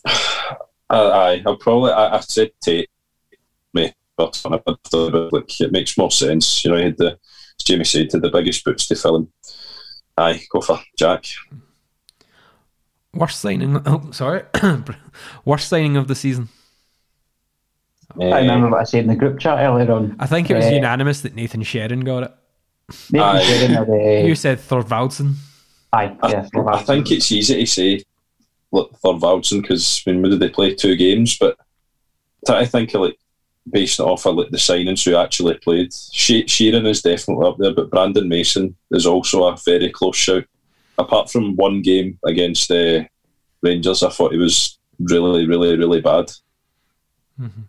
[0.91, 2.89] Uh, aye, I'll probably I, I said Tait,
[3.73, 6.65] me, but on a bit it, like it makes more sense.
[6.65, 9.31] You know, he had the as Jamie said, had the biggest boots to fill him.
[10.17, 11.23] Aye, go for Jack.
[13.13, 13.81] Worst signing?
[13.85, 14.43] Oh, sorry,
[15.45, 16.49] worst signing of the season.
[18.19, 20.15] I remember what I said in the group chat earlier on.
[20.19, 22.31] I think it was Uh, unanimous that Nathan Sheridan got it.
[23.11, 23.43] Nathan Aye.
[23.43, 25.35] Sheridan or the- uh, You said Thorvaldsen.
[25.93, 26.49] Aye, yes.
[26.67, 28.03] I think it's easy to say
[28.71, 31.37] look, Thorvaldsen because when did they play two games?
[31.37, 31.57] But
[32.49, 33.17] I think like
[33.69, 37.57] based it off of like the signings who actually played, She- Sheeran is definitely up
[37.59, 40.45] there, but Brandon Mason is also a very close shout.
[40.97, 43.07] Apart from one game against the
[43.61, 46.31] Rangers, I thought he was really, really, really bad.
[47.39, 47.61] Mm-hmm.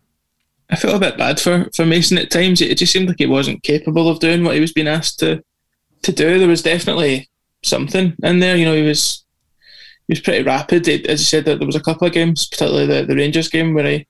[0.73, 2.63] I felt a bit bad for, for Mason at times.
[2.63, 5.45] It, just seemed like he wasn't capable of doing what he was being asked to
[6.01, 6.39] to do.
[6.39, 7.29] There was definitely
[7.63, 8.57] something in there.
[8.57, 9.23] You know, he was
[10.09, 10.89] he was pretty rapid.
[10.89, 13.49] It, as I said, there there was a couple of games, particularly the, the Rangers
[13.49, 14.07] game, where he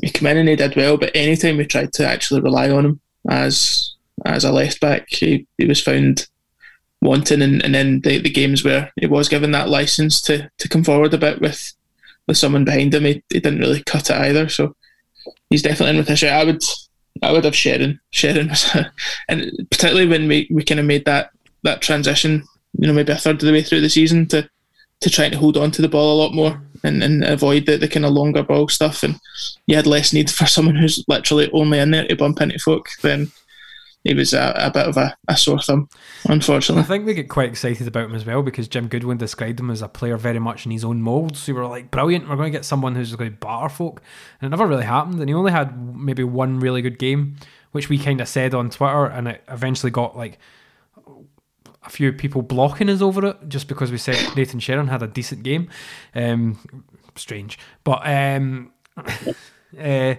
[0.00, 0.96] he came in and he did well.
[0.96, 5.46] But anytime we tried to actually rely on him as as a left back, he,
[5.58, 6.28] he was found
[7.02, 7.42] wanting.
[7.42, 10.82] And, and then the, the games where he was given that license to to come
[10.82, 11.74] forward a bit with
[12.26, 14.48] with someone behind him, he, he didn't really cut it either.
[14.48, 14.74] So
[15.50, 16.40] he's definitely in with a shout.
[16.40, 16.62] I would,
[17.22, 18.00] I would have Sharon.
[18.10, 18.74] Sharon was,
[19.28, 21.30] and particularly when we, we kind of made that
[21.62, 22.42] that transition,
[22.78, 24.48] you know, maybe a third of the way through the season to
[25.00, 27.76] to trying to hold on to the ball a lot more and, and avoid the,
[27.76, 29.02] the kind of longer ball stuff.
[29.02, 29.18] And
[29.66, 32.86] you had less need for someone who's literally only in there to bump into folk.
[33.02, 33.30] Then
[34.04, 35.88] he was a, a bit of a, a sore thumb,
[36.24, 36.82] unfortunately.
[36.82, 39.70] I think we get quite excited about him as well because Jim Goodwin described him
[39.70, 41.36] as a player very much in his own mould.
[41.36, 44.00] So we were like, brilliant, we're going to get someone who's going to batter folk.
[44.40, 45.20] And it never really happened.
[45.20, 47.36] And he only had maybe one really good game,
[47.72, 49.04] which we kind of said on Twitter.
[49.04, 50.38] And it eventually got like
[51.84, 55.06] a few people blocking us over it just because we said Nathan Sharon had a
[55.06, 55.68] decent game.
[56.14, 56.58] Um,
[57.16, 57.58] strange.
[57.84, 58.72] But um,
[59.78, 60.14] uh,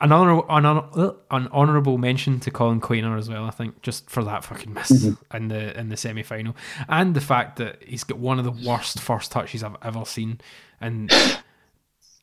[0.00, 4.22] an, honor, an, an honourable mention to Collin Quaner as well, I think, just for
[4.24, 6.54] that fucking miss in the in the semi final,
[6.88, 10.40] and the fact that he's got one of the worst first touches I've ever seen,
[10.80, 11.12] and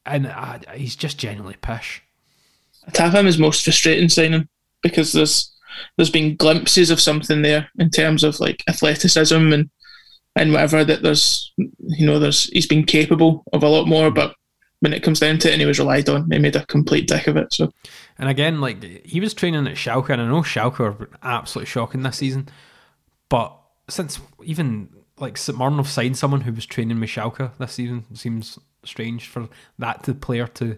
[0.06, 2.02] and uh, he's just genuinely pish.
[2.94, 4.48] Tapham is most frustrating signing
[4.82, 5.52] because there's
[5.98, 9.70] there's been glimpses of something there in terms of like athleticism and
[10.38, 14.36] and whatever that there's you know there's he's been capable of a lot more, but
[14.80, 17.08] when it comes down to it and he was relied on, they made a complete
[17.08, 17.54] dick of it.
[17.54, 17.72] So
[18.18, 22.04] And again, like he was training at Schalke, and I know Schalke are absolutely shocking
[22.04, 22.50] this season,
[23.30, 23.56] but
[23.88, 25.58] since even like St.
[25.58, 29.48] Mirren have signed someone who was training with Schalke this season, it seems strange for
[29.80, 30.78] that to player to.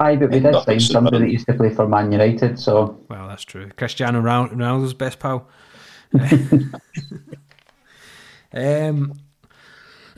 [0.00, 3.28] Aye, but we did sign somebody that used to play for Man United, so Well,
[3.28, 3.70] that's true.
[3.76, 5.48] Cristiano Ronaldo's best pal.
[8.52, 9.12] um,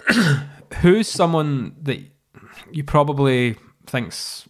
[0.81, 2.01] who's someone that
[2.71, 4.49] you probably think's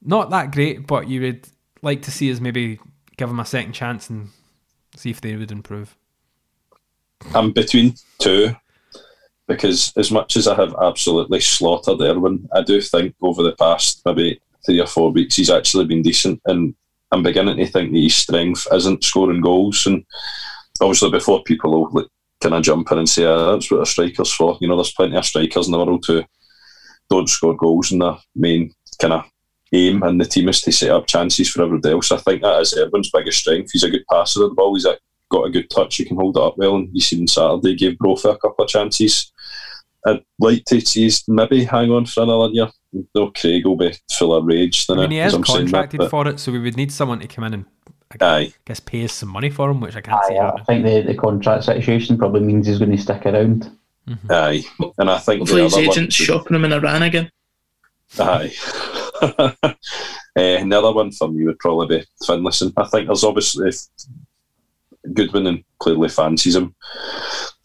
[0.00, 1.48] not that great, but you would
[1.82, 2.80] like to see us maybe
[3.16, 4.28] give them a second chance and
[4.96, 5.96] see if they would improve?
[7.34, 8.54] I'm between two
[9.46, 14.02] because as much as I have absolutely slaughtered Erwin, I do think over the past
[14.04, 16.74] maybe three or four weeks he's actually been decent, and
[17.10, 19.86] I'm beginning to think that his strength isn't scoring goals.
[19.86, 20.04] And
[20.80, 22.08] obviously, before people will
[22.42, 24.92] kind of jump in and say ah, that's what a striker's for, you know, there's
[24.92, 26.22] plenty of strikers in the world who
[27.08, 29.24] don't score goals, and their main kind of
[29.72, 32.12] aim and the team is to set up chances for everybody else.
[32.12, 33.70] I think that is Erwin's biggest strength.
[33.72, 34.74] He's a good passer of the ball.
[34.74, 34.98] He's a,
[35.30, 35.96] got a good touch.
[35.96, 36.76] He can hold it up well.
[36.76, 39.32] And you seen Saturday gave Brophy a couple of chances.
[40.06, 42.68] I'd like to see maybe hang on for another year.
[43.14, 44.84] No, Craig will be full of rage.
[44.90, 46.92] I Then mean, he is I'm saying that, contracted for it, so we would need
[46.92, 47.64] someone to come in and
[48.20, 50.64] I Aye, guess pays some money for him, which I can't see aye, I happening.
[50.66, 53.70] think the, the contract situation probably means he's going to stick around.
[54.30, 54.62] aye,
[54.98, 57.30] and I think hopefully the his other one- agent's shopping him in Iran again.
[58.18, 58.52] Aye.
[59.22, 59.52] uh,
[60.36, 62.72] and the other one for me would probably be Finlayson.
[62.76, 63.76] I think there's obviously if
[65.14, 66.74] Goodwin and clearly fancies him.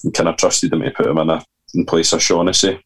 [0.03, 2.79] And kind of trusted him to put him in a in place of Shaughnessy.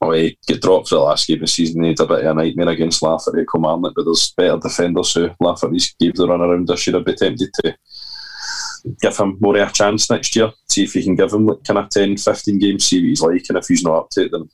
[0.00, 1.82] Oh, he get dropped for the last game of the season.
[1.82, 5.12] He had a bit of a nightmare against Lafferty at Kilmarnock, but there's better defenders
[5.12, 6.70] who Lafferty's gave the run around.
[6.70, 7.76] I should have been tempted to
[9.00, 10.52] give him more of a chance next year.
[10.68, 13.22] See if he can give him like kind of 10, 15 games, see what he's
[13.22, 14.48] like, and if he's not up to it, then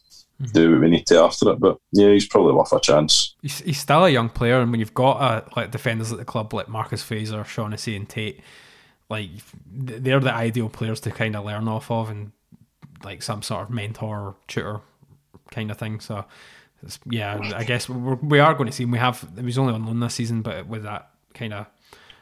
[0.52, 1.60] do what we need to after it.
[1.60, 3.34] But yeah, he's probably worth a chance.
[3.42, 6.24] He's, he's still a young player, and when you've got uh, like defenders at the
[6.24, 8.40] club like Marcus Fraser, Shaughnessy, and Tait,
[9.10, 9.30] like
[9.66, 12.32] they're the ideal players to kind of learn off of, and
[13.04, 14.80] like some sort of mentor or tutor
[15.54, 16.00] kind of thing.
[16.00, 16.24] So
[16.82, 18.90] it's, yeah, I guess we're, we are going to see him.
[18.90, 21.66] We have he was only on loan this season, but with that kind of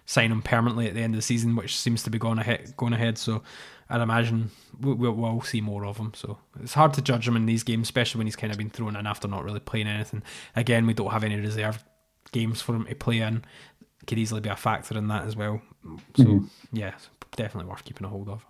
[0.05, 2.75] sign him permanently at the end of the season, which seems to be going ahead.
[2.77, 3.43] Going ahead, so
[3.89, 6.13] I'd imagine we, we'll, we'll see more of him.
[6.15, 8.71] So it's hard to judge him in these games, especially when he's kind of been
[8.71, 10.23] thrown in after not really playing anything.
[10.55, 11.83] Again, we don't have any reserve
[12.33, 13.45] games for him to play in.
[14.07, 15.63] Could easily be a factor in that as well.
[16.17, 16.95] So yeah,
[17.37, 18.45] definitely worth keeping a hold of.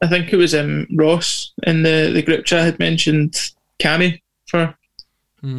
[0.00, 4.74] I think it was um, Ross in the, the group chat had mentioned Cammy for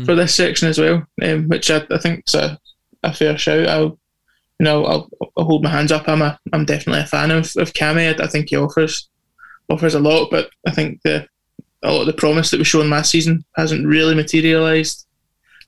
[0.06, 2.60] for this section as well, um, which I, I think is a,
[3.04, 3.67] a fair shout.
[3.67, 3.99] I'll
[4.60, 6.08] you know I'll, I'll hold my hands up.
[6.08, 8.19] I'm a I'm definitely a fan of of Cammy.
[8.19, 9.10] I, I think he offers
[9.69, 11.28] offers a lot, but I think the
[11.84, 15.06] a lot of the promise that was shown last season hasn't really materialised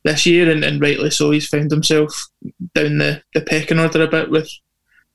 [0.04, 1.32] this year, and, and rightly so.
[1.32, 2.28] He's found himself
[2.74, 4.50] down the, the pecking order a bit with,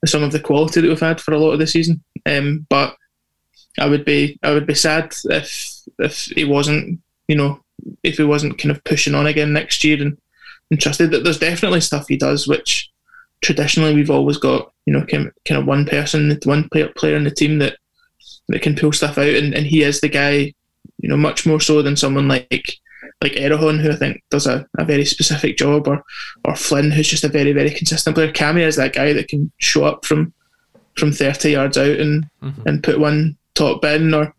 [0.01, 2.03] with some of the quality that we've had for a lot of the season.
[2.25, 2.95] Um, but
[3.79, 7.59] I would be I would be sad if if he wasn't you know
[8.03, 10.17] if he wasn't kind of pushing on again next year and,
[10.71, 12.89] and trusted that there's definitely stuff he does which
[13.41, 17.15] traditionally we've always got you know kind of, kind of one person one player player
[17.15, 17.77] in the team that
[18.47, 19.27] that can pull stuff out.
[19.27, 20.53] And, and he is the guy
[20.99, 22.79] you know much more so than someone like
[23.21, 26.03] like Erhahon who I think does a, a very specific job or
[26.45, 28.31] or Flynn who's just a very very consistent player.
[28.31, 30.33] Cammy is that guy that can show up from
[30.97, 32.67] from 30 yards out and mm-hmm.
[32.67, 34.33] and put one top bin or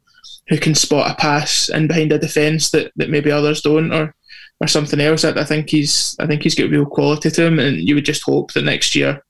[0.48, 4.14] who can spot a pass in behind a defence that, that maybe others don't or
[4.60, 5.24] or something else.
[5.24, 8.04] I, I think he's I think he's got real quality to him and you would
[8.04, 9.22] just hope that next year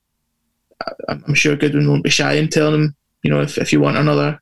[0.85, 3.79] I- I'm sure Goodwin won't be shy in telling him, you know, if, if you
[3.79, 4.39] want another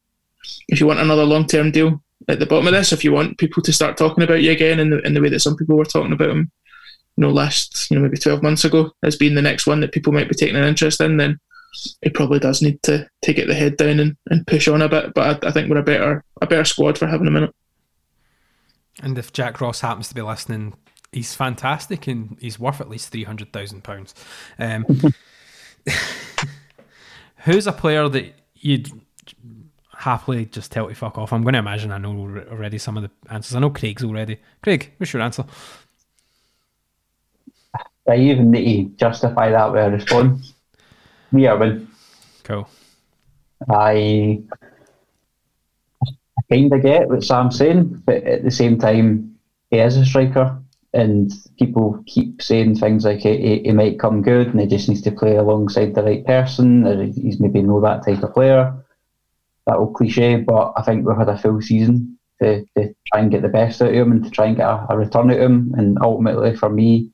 [0.67, 3.37] if you want another long term deal at the bottom of this, if you want
[3.37, 5.77] people to start talking about you again in the in the way that some people
[5.77, 6.51] were talking about him
[7.17, 9.91] you know last you know maybe twelve months ago as being the next one that
[9.91, 11.39] people might be taking an interest in, then
[12.01, 14.89] he probably does need to to get the head down and, and push on a
[14.89, 15.13] bit.
[15.13, 17.53] But I, I think we're a better a better squad for having a minute.
[19.01, 20.75] And if Jack Ross happens to be listening,
[21.11, 24.13] he's fantastic and he's worth at least three hundred thousand pounds.
[24.59, 24.85] Um,
[27.37, 28.89] who's a player that you'd
[29.95, 31.33] happily just tell to fuck off?
[31.33, 33.55] I'm going to imagine I know already some of the answers.
[33.55, 34.39] I know Craig's already.
[34.61, 35.45] Craig, what's your answer?
[38.07, 40.52] I even need to justify that with a response.
[41.33, 41.87] Me, Erwin.
[42.43, 42.69] Cool.
[43.67, 44.39] I,
[46.03, 49.35] I kind of get what Sam's saying, but at the same time,
[49.71, 50.61] he is a striker,
[50.93, 55.01] and people keep saying things like he, he, might come good, and he just needs
[55.01, 58.71] to play alongside the right person, or he's maybe no that type of player.
[59.65, 63.31] That old cliche, but I think we've had a full season to, to try and
[63.31, 65.37] get the best out of him and to try and get a, a return out
[65.37, 65.73] of him.
[65.77, 67.12] And ultimately, for me,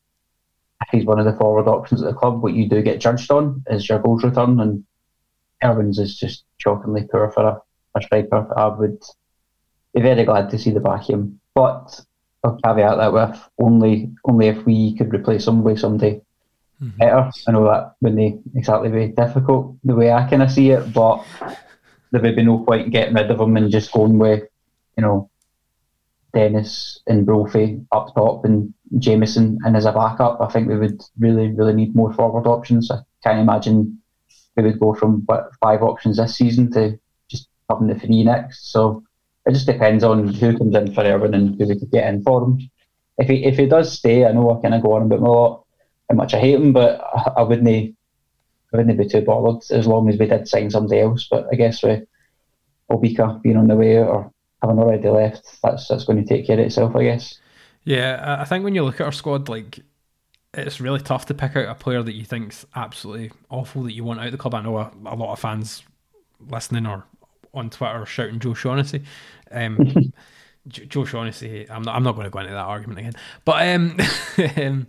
[0.92, 3.64] he's one of the forward options at the club, what you do get judged on
[3.70, 4.84] is your goals return, and
[5.64, 7.62] Irwin's is just shockingly poor for a,
[7.96, 8.48] a striker.
[8.58, 9.02] I would
[9.94, 12.00] be very glad to see the him, but
[12.44, 16.22] I'll caveat that with only only if we could replace him with somebody
[16.82, 16.98] mm-hmm.
[16.98, 17.30] better.
[17.48, 21.26] I know that wouldn't exactly be difficult the way I kind of see it, but
[22.12, 24.44] there would be no point in getting rid of him and just going with,
[24.98, 25.30] you know,
[26.34, 30.40] Dennis and Brophy up top and Jameson and as a backup.
[30.42, 32.92] I think we would really, really need more forward options.
[32.92, 34.00] I can't imagine
[34.56, 38.72] we would go from what, five options this season to just having the three next.
[38.72, 39.04] So
[39.46, 42.24] it just depends on who comes in for Erwin and who we could get in
[42.24, 42.70] for him.
[43.18, 45.66] If he if he does stay, I know I kind of go on a lot,
[46.10, 49.88] how much I hate him, but I, I wouldn't I wouldn't be too bothered as
[49.88, 51.28] long as we did sign somebody else.
[51.30, 52.04] But I guess with
[52.92, 56.60] Obika being on the way or having already left, that's that's going to take care
[56.60, 57.40] of itself, I guess.
[57.84, 59.80] Yeah, I- think when you look at our squad, like
[60.54, 64.04] it's really tough to pick out a player that you think's absolutely awful that you
[64.04, 64.56] want out of the club.
[64.56, 65.84] I know a, a lot of fans
[66.50, 67.06] listening or
[67.54, 69.04] on Twitter shouting Joe Shaughnessy.
[69.52, 69.78] Um,
[70.68, 71.96] Jo- Joe Shaughnessy, I'm not.
[71.96, 73.14] I'm not going to go into that argument again.
[73.46, 73.98] But um,
[74.58, 74.88] um,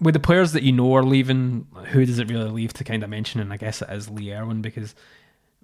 [0.00, 3.02] with the players that you know are leaving, who does it really leave to kind
[3.02, 3.40] of mention?
[3.40, 4.94] And I guess it is Lee Erwin because,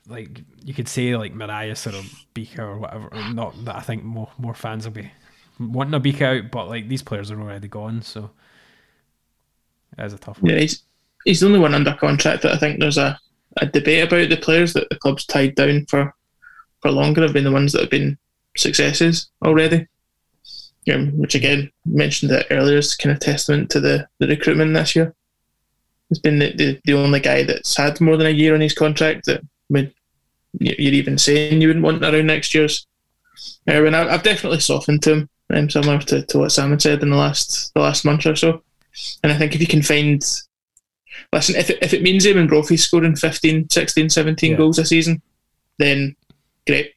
[0.08, 1.92] like, you could say like Morias or
[2.34, 3.10] Bika or whatever.
[3.32, 5.10] Not that I think more more fans will be
[5.58, 8.30] wanting a Bika out, but like these players are already gone, so
[9.98, 10.52] it is a tough one.
[10.52, 10.82] Yeah, he's
[11.24, 13.18] he's the only one under contract that I think there's a,
[13.58, 14.28] a debate about.
[14.28, 16.14] The players that the club's tied down for
[16.80, 18.18] for longer have been the ones that have been
[18.56, 19.86] successes already.
[20.90, 24.96] Um, which again mentioned that earlier is kind of testament to the, the recruitment this
[24.96, 25.14] year.
[26.08, 28.72] He's been the, the, the only guy that's had more than a year on his
[28.72, 29.92] contract that would
[30.58, 32.86] you- you're even saying you wouldn't want around next year's.
[33.68, 37.02] Erwin, I- I've definitely softened to him, um, similar to, to what Sam had said
[37.02, 38.62] in the last the last month or so.
[39.22, 40.22] And I think if you can find,
[41.32, 44.56] listen, if it, if it means Eamonn Brophy's scoring 15, 16, 17 Yeah.
[44.56, 45.22] goals a season,
[45.78, 46.16] then
[46.66, 46.92] great.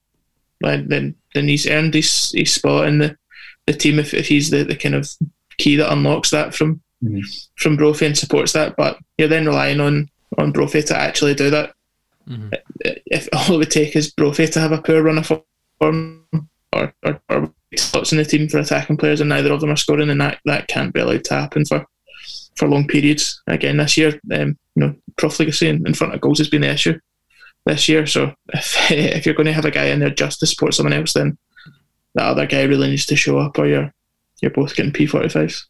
[0.62, 3.18] Then then, then he's earned his, his spot in the,
[3.68, 5.10] the team if, if he's the, the kind of
[5.58, 6.82] key that unlocks that from
[7.58, 8.76] from Brophy and supports that.
[8.78, 11.74] But you're then relying on on Brophy to actually do that.
[13.06, 15.28] If all it would take is Brophy to have a poor run of
[15.80, 16.26] form
[16.72, 19.76] or, or, or slots in the team for attacking players and neither of them are
[19.76, 21.86] scoring, and that, that can't be allowed to happen for
[22.56, 23.42] for long periods.
[23.48, 26.72] Again, this year, um, you know, profligacy in, in front of goals has been the
[26.72, 27.00] issue
[27.66, 28.06] this year.
[28.06, 30.94] So if, if you're going to have a guy in there just to support someone
[30.94, 31.38] else, then
[32.16, 33.94] that other guy really needs to show up, or you're
[34.42, 35.64] you're both getting P45s.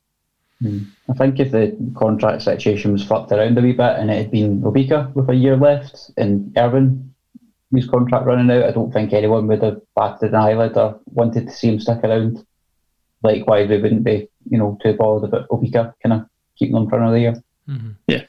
[1.09, 4.31] I think if the contract situation was flipped around a wee bit and it had
[4.31, 7.13] been Obika with a year left and Erwin,
[7.71, 11.47] whose contract running out, I don't think anyone would have batted an eyelid or wanted
[11.47, 12.45] to see him stick around.
[13.23, 16.99] Likewise, we wouldn't be, you know, too bothered about Obika kind of keeping him for
[16.99, 17.35] another year.
[18.07, 18.23] Yeah.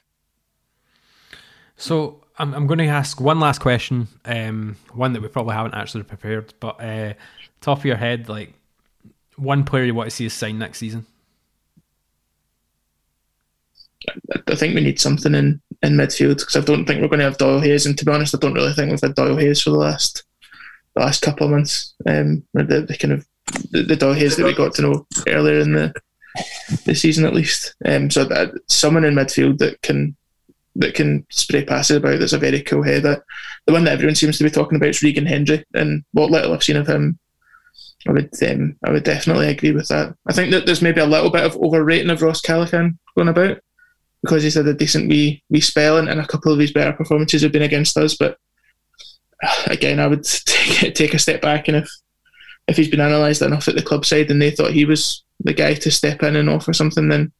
[1.76, 5.74] So I'm, I'm going to ask one last question, um, one that we probably haven't
[5.74, 7.14] actually prepared, but uh,
[7.60, 8.54] top of your head, like
[9.36, 11.06] one player you want to see us sign next season.
[14.50, 17.24] I- think we need something in, in midfield because I don't think we're going to
[17.24, 19.60] have Doyle Hayes, and to be honest, I don't really think we've had Doyle Hayes
[19.60, 20.24] for the last
[20.94, 21.94] the last couple of months.
[22.06, 23.26] Um, the, the kind of
[23.70, 25.94] the, the Doyle Hayes that we got to know earlier in the
[26.84, 27.74] the season at least.
[27.84, 30.16] Um, so that someone in midfield that can
[30.76, 32.18] that can spray passes about.
[32.18, 33.24] That's a very cool header.
[33.66, 36.52] The one that everyone seems to be talking about is Regan Hendry, and what little
[36.52, 37.18] I've seen of him,
[38.08, 40.14] I would um, I would definitely agree with that.
[40.26, 43.58] I think that there's maybe a little bit of overrating of Ross Callachan going about
[44.24, 46.94] because he's had a decent wee, wee spell and, and a couple of his better
[46.94, 48.16] performances have been against us.
[48.16, 48.38] But
[49.42, 51.90] uh, again, I would take, take a step back and if
[52.66, 55.52] if he's been analysed enough at the club side and they thought he was the
[55.52, 57.30] guy to step in and offer something, then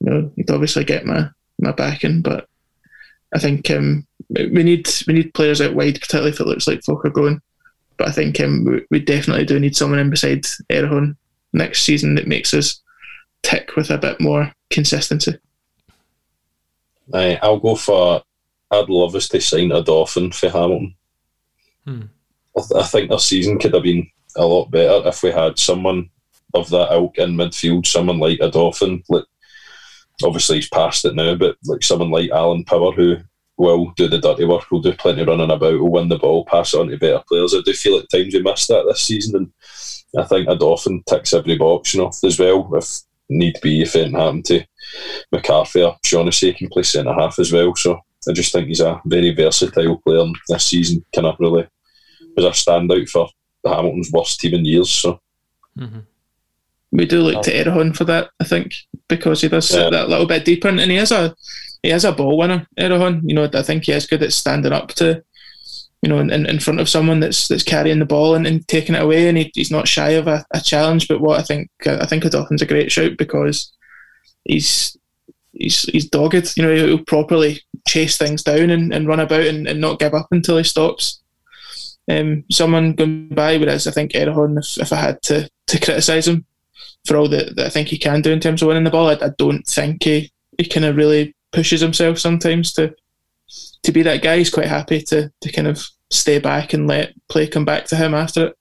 [0.00, 1.28] you know he'd obviously get my
[1.60, 2.22] my backing.
[2.22, 2.48] But
[3.32, 6.82] I think um, we need we need players out wide, particularly if it looks like
[6.82, 7.40] folk are going.
[7.96, 11.16] But I think um, we, we definitely do need someone in beside Erhahon
[11.52, 12.82] next season that makes us
[13.44, 15.38] tick with a bit more consistency.
[17.12, 18.22] Aye, I'll go for.
[18.70, 20.94] I'd love us to sign a Dolphin for Hamilton.
[21.84, 22.02] Hmm.
[22.56, 25.58] I, th- I think their season could have been a lot better if we had
[25.58, 26.10] someone
[26.54, 29.02] of that ilk in midfield, someone like a Dolphin.
[29.08, 29.24] Like,
[30.24, 33.18] obviously, he's past it now, but like someone like Alan Power who
[33.56, 36.44] will do the dirty work, will do plenty of running about, will win the ball,
[36.44, 37.54] pass it on to better players.
[37.54, 39.52] I do feel at times we missed that this season, and
[40.22, 42.70] I think a Dolphin ticks every box, you know, as well.
[42.74, 44.64] If need be, if anything happened to
[45.32, 47.74] McCarthy or Shaughnessy can play centre half as well.
[47.74, 51.04] So I just think he's a very versatile player and this season.
[51.14, 51.66] Kind of really
[52.36, 53.28] was a standout for
[53.64, 54.90] the Hamilton's worst team in years.
[54.90, 55.20] So
[55.78, 56.00] mm-hmm.
[56.92, 58.74] we do look to Erhahon for that, I think,
[59.08, 59.90] because he does sit Yeah.
[59.90, 61.34] that little bit deeper, and he is a
[61.82, 62.66] he is a ball winner.
[62.78, 65.22] Erhahon, you know, I think he is good at standing up to,
[66.02, 68.94] you know, in, in front of someone that's that's carrying the ball and, and taking
[68.94, 71.08] it away, and he, he's not shy of a, a challenge.
[71.08, 73.72] But what I think I think Odoffin's a great shout because
[74.46, 74.96] he's
[75.52, 76.56] he's he's dogged.
[76.56, 80.14] You know, he'll properly chase things down and, and run about and, and not give
[80.14, 81.22] up until he stops.
[82.08, 86.28] Um, someone going by, whereas I think Erhahon, if, if I had to to criticise
[86.28, 86.46] him
[87.04, 89.08] for all that, that I think he can do in terms of winning the ball,
[89.08, 92.94] I, I don't think he, he kind of really pushes himself sometimes to
[93.82, 94.38] to be that guy.
[94.38, 97.96] He's quite happy to to kind of stay back and let play come back to
[97.96, 98.56] him after it.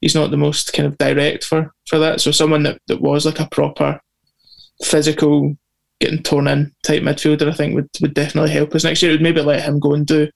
[0.00, 2.20] He's not the most kind of direct for for that.
[2.20, 4.00] So someone that, that was like a proper
[4.82, 5.56] physical
[6.00, 9.12] getting torn in type midfielder, I think would, would definitely help us next year.
[9.12, 10.28] It would maybe let him go and do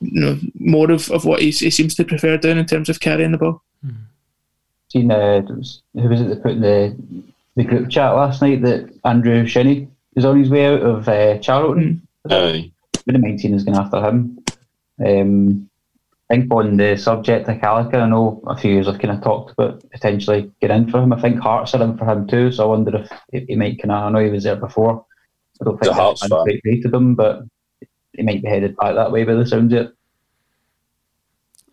[0.00, 3.00] you know more of, of what he, he seems to prefer doing in terms of
[3.00, 3.62] carrying the ball.
[4.88, 6.96] Seen uh, it was, who was it that put in the
[7.56, 11.38] the group chat last night that Andrew Shinnie is on his way out of uh,
[11.38, 12.06] Charlton.
[12.30, 12.70] aye,
[13.06, 14.44] Would have mind seeing us going after him.
[15.04, 15.65] Um,
[16.28, 19.22] I think on the subject of Calica, I know a few years I've kind of
[19.22, 21.12] talked about potentially getting in for him.
[21.12, 23.80] I think Hearts are in for him too, so I wonder if he, he might
[23.80, 24.02] kind of.
[24.02, 25.06] I know he was there before.
[25.60, 26.42] I don't think Hearts that's fan.
[26.42, 27.44] quite rated him, but
[28.12, 29.92] he might be headed back that way by the sounds of it.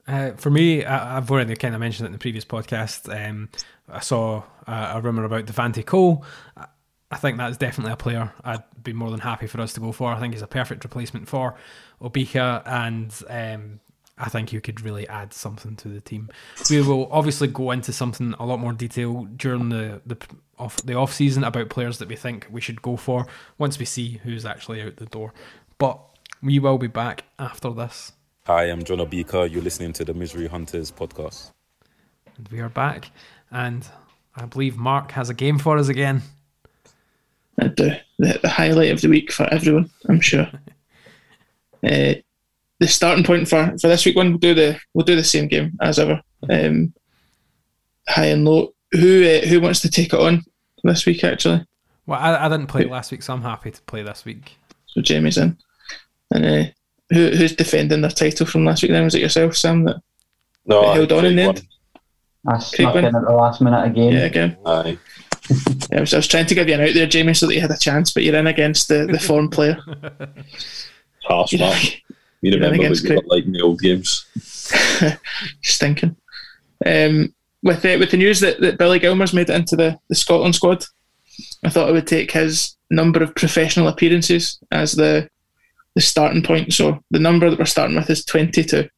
[0.06, 3.10] Uh, for me, I, I've already kind of mentioned it in the previous podcast.
[3.12, 3.50] Um,
[3.90, 6.26] I saw a, a rumor about Devante Cole.
[6.56, 6.68] I,
[7.10, 9.92] I think that's definitely a player I'd be more than happy for us to go
[9.92, 10.12] for.
[10.12, 11.56] I think he's a perfect replacement for
[12.02, 13.80] Obika, and um,
[14.24, 16.30] I think you could really add something to the team.
[16.70, 20.18] We will obviously go into something a lot more detail during the the
[20.58, 23.84] off the off season about players that we think we should go for once we
[23.84, 25.34] see who's actually out the door.
[25.78, 26.00] But
[26.42, 28.14] we will be back after this.
[28.46, 29.52] Hi, I'm John Obika.
[29.52, 31.52] You're listening to the Misery Hunters podcast.
[32.38, 33.12] And we are back,
[33.52, 33.86] and
[34.38, 36.22] I believe Mark has a game for us again.
[37.62, 40.48] uh, the, the the highlight of the week for everyone, I'm sure.
[41.84, 42.14] uh,
[42.84, 45.48] the starting point for, for this week one, we'll do the we'll do the same
[45.48, 46.22] game as ever.
[46.50, 46.94] Um,
[48.08, 48.74] high and low.
[48.92, 50.44] Who uh, who wants to take it on
[50.84, 51.24] this week?
[51.24, 51.66] Actually,
[52.06, 54.58] Well, I, I didn't play last week, so I'm happy to play this week.
[54.86, 55.58] so Jamie's in,
[56.32, 56.64] and uh,
[57.10, 58.92] who who's defending their title from last week?
[58.92, 59.86] Then was it yourself, Sam?
[59.86, 60.02] That
[60.66, 61.68] no, They aye, held on in the Craig end?
[62.46, 64.12] I snuck Craig in at the last minute again.
[64.14, 64.58] yeah, again.
[64.66, 64.98] Aye,
[65.92, 67.56] Yeah, I, was, I was trying to give you an out there, Jamie, so that
[67.56, 69.78] you had a chance, but you're in against the, the form player.
[71.24, 71.82] harsh You're man.
[72.44, 73.32] You remember what against you were Craig.
[73.32, 74.26] like the old games.
[75.62, 76.16] stinking.
[76.86, 77.34] Um,
[77.64, 80.54] with the, with the news that, that Billy Gilmour's made it into the, the Scotland
[80.54, 80.84] squad,
[81.64, 85.30] I thought I would take his number of professional appearances as the
[85.96, 86.74] the starting point.
[86.74, 88.90] So the number that we're starting with is 22.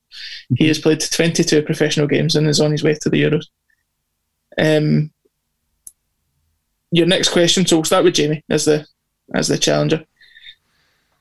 [0.55, 3.45] He has played 22 professional games and is on his way to the Euros.
[4.57, 5.11] Um,
[6.91, 7.65] your next question.
[7.65, 8.87] So we'll start with Jamie as the
[9.33, 10.05] as the challenger.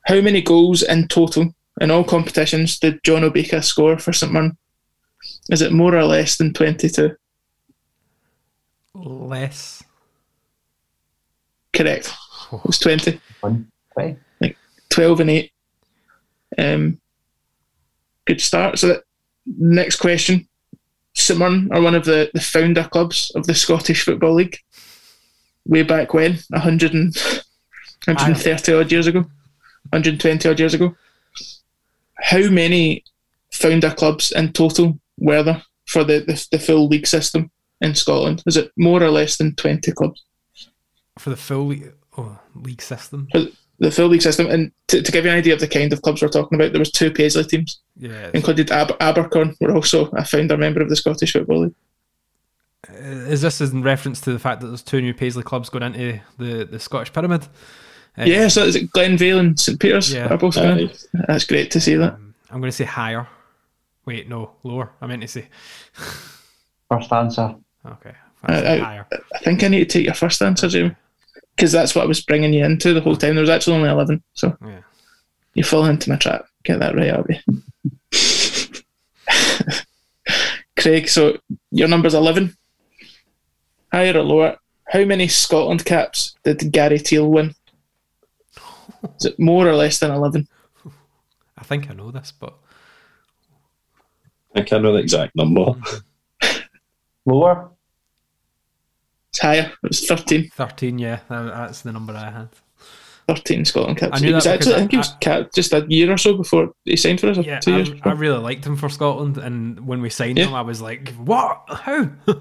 [0.06, 4.56] How many goals in total in all competitions did John Obika score for St Mirren?
[5.50, 7.16] Is it more or less than 22?
[8.94, 9.82] Less.
[11.72, 12.12] Correct.
[12.52, 13.20] It was 20.
[13.40, 14.56] One, twenty.
[14.90, 15.52] 12 and 8.
[16.56, 17.00] Um,
[18.26, 18.78] good start.
[18.78, 19.02] So, that,
[19.46, 20.46] next question.
[21.14, 24.58] St Mirren are one of the, the founder clubs of the Scottish Football League.
[25.66, 27.16] Way back when, 100 and,
[28.04, 29.20] 130 odd years ago,
[29.90, 30.94] 120 odd years ago.
[32.20, 33.04] How many
[33.52, 37.50] founder clubs in total were there for the, the, the full league system
[37.80, 38.42] in Scotland?
[38.46, 40.22] Is it more or less than 20 clubs?
[41.18, 43.28] For the full league, oh, league system.
[43.32, 43.46] For
[43.78, 44.46] the full league system.
[44.48, 46.72] And to, to give you an idea of the kind of clubs we're talking about,
[46.72, 48.30] there was two Paisley teams, Yeah.
[48.34, 51.74] included Aber- Abercorn, were also a founder member of the Scottish Football League.
[52.88, 52.92] Uh,
[53.30, 56.20] is this in reference to the fact that there's two new Paisley clubs going into
[56.38, 57.46] the, the Scottish Pyramid?
[58.16, 60.28] Uh, yeah, so is it Glenvale and St Peters Yeah.
[60.32, 60.90] are both going in?
[61.26, 62.14] That's great to see that.
[62.50, 63.26] I'm going to say higher.
[64.06, 64.92] Wait, no, lower.
[65.00, 65.48] I meant to say.
[66.90, 67.56] First answer.
[67.84, 68.12] Okay.
[68.44, 69.06] I, I'll I, higher.
[69.34, 70.94] I think I need to take your first answer, Jamie,
[71.56, 73.34] because that's what I was bringing you into the whole time.
[73.34, 74.80] There was actually only eleven, so Yeah.
[75.54, 76.44] you fall into my trap.
[76.62, 77.40] Get that right, Abby.
[80.76, 81.38] Craig, so
[81.70, 82.54] your number's eleven.
[83.92, 84.56] Higher or lower?
[84.88, 87.54] How many Scotland caps did Gary Teale win?
[89.18, 90.48] Is it more or less than eleven?
[91.57, 92.55] I think I know this, but
[94.55, 95.74] I can't know the exact number.
[97.26, 97.70] Lower.
[99.30, 99.72] It's higher.
[99.82, 100.50] It was 13.
[100.55, 102.48] 13, yeah, that's the number I had.
[103.28, 104.20] 13 Scotland caps.
[104.20, 106.18] I knew was that actually, I I- think he was capped just a year or
[106.18, 107.38] so before he signed for us.
[107.38, 107.90] Yeah, two years.
[108.05, 110.46] I, I really liked him for Scotland, and when we signed Yeah.
[110.48, 111.62] him, I was like, "What?
[111.68, 112.11] How?"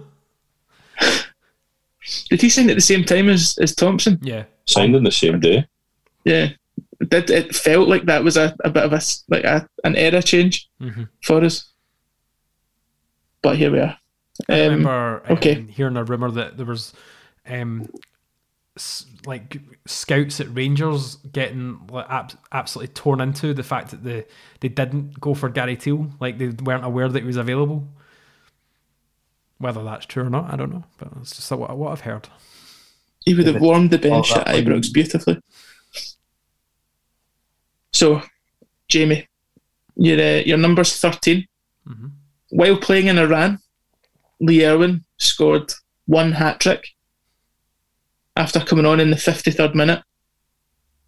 [2.30, 4.20] Did he sign at the same time as, as Thompson?
[4.22, 5.66] yeah, Signed on the same day.
[6.26, 6.50] Yeah.
[7.00, 9.96] It, did, it felt like that was a, a bit of a like a, an
[9.96, 11.10] era change Mhm.
[11.22, 11.70] for us.
[13.42, 13.98] But here we are.
[14.50, 15.66] I Um, remember um, okay.
[15.70, 16.94] hearing a rumor that there was
[17.48, 17.88] um,
[18.78, 24.26] s- like scouts at Rangers getting like, ab- absolutely torn into the fact that they
[24.62, 27.88] they didn't go for Gary Teale, like they weren't aware that he was available.
[29.60, 32.28] Whether that's true or not, I don't know, but it's just what, what I've heard.
[33.26, 35.40] He would have warmed the bench at Ibrox beautifully.
[37.94, 38.22] So,
[38.88, 39.28] Jamie,
[39.96, 41.48] your uh, your number's 13.
[41.88, 42.12] Mhm.
[42.50, 43.60] While playing in Iran,
[44.40, 45.72] Lee Erwin scored
[46.06, 46.90] one hat trick
[48.36, 50.04] after coming on in the 53rd minute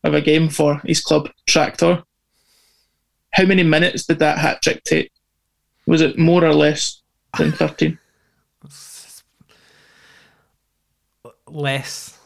[0.03, 2.03] of a game for his club, Tractor.
[3.31, 5.11] How many minutes did that hat trick take?
[5.87, 7.01] Was it more or less
[7.37, 7.97] than 13?
[11.47, 12.17] Less.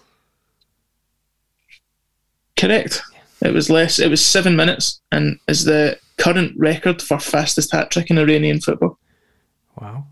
[2.57, 3.01] Correct.
[3.41, 3.99] It was less.
[3.99, 8.59] It was seven minutes, and is the current record for fastest hat trick in Iranian
[8.59, 8.99] football.
[9.79, 10.05] Wow.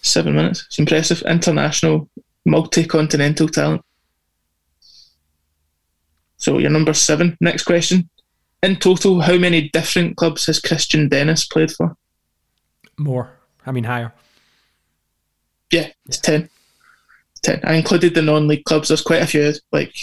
[0.00, 0.64] Seven minutes.
[0.66, 1.22] It's impressive.
[1.22, 2.08] International,
[2.46, 3.84] multi-continental talent.
[6.38, 7.36] So you're number seven.
[7.40, 8.08] Next question.
[8.62, 11.96] In total, how many different clubs has Kristian Dennis played for?
[12.98, 13.36] More.
[13.66, 14.12] I mean, higher.
[15.70, 16.48] Yeah, it's ten.
[17.42, 17.60] Ten.
[17.64, 18.88] I included the non-league clubs.
[18.88, 19.94] There's quite a few like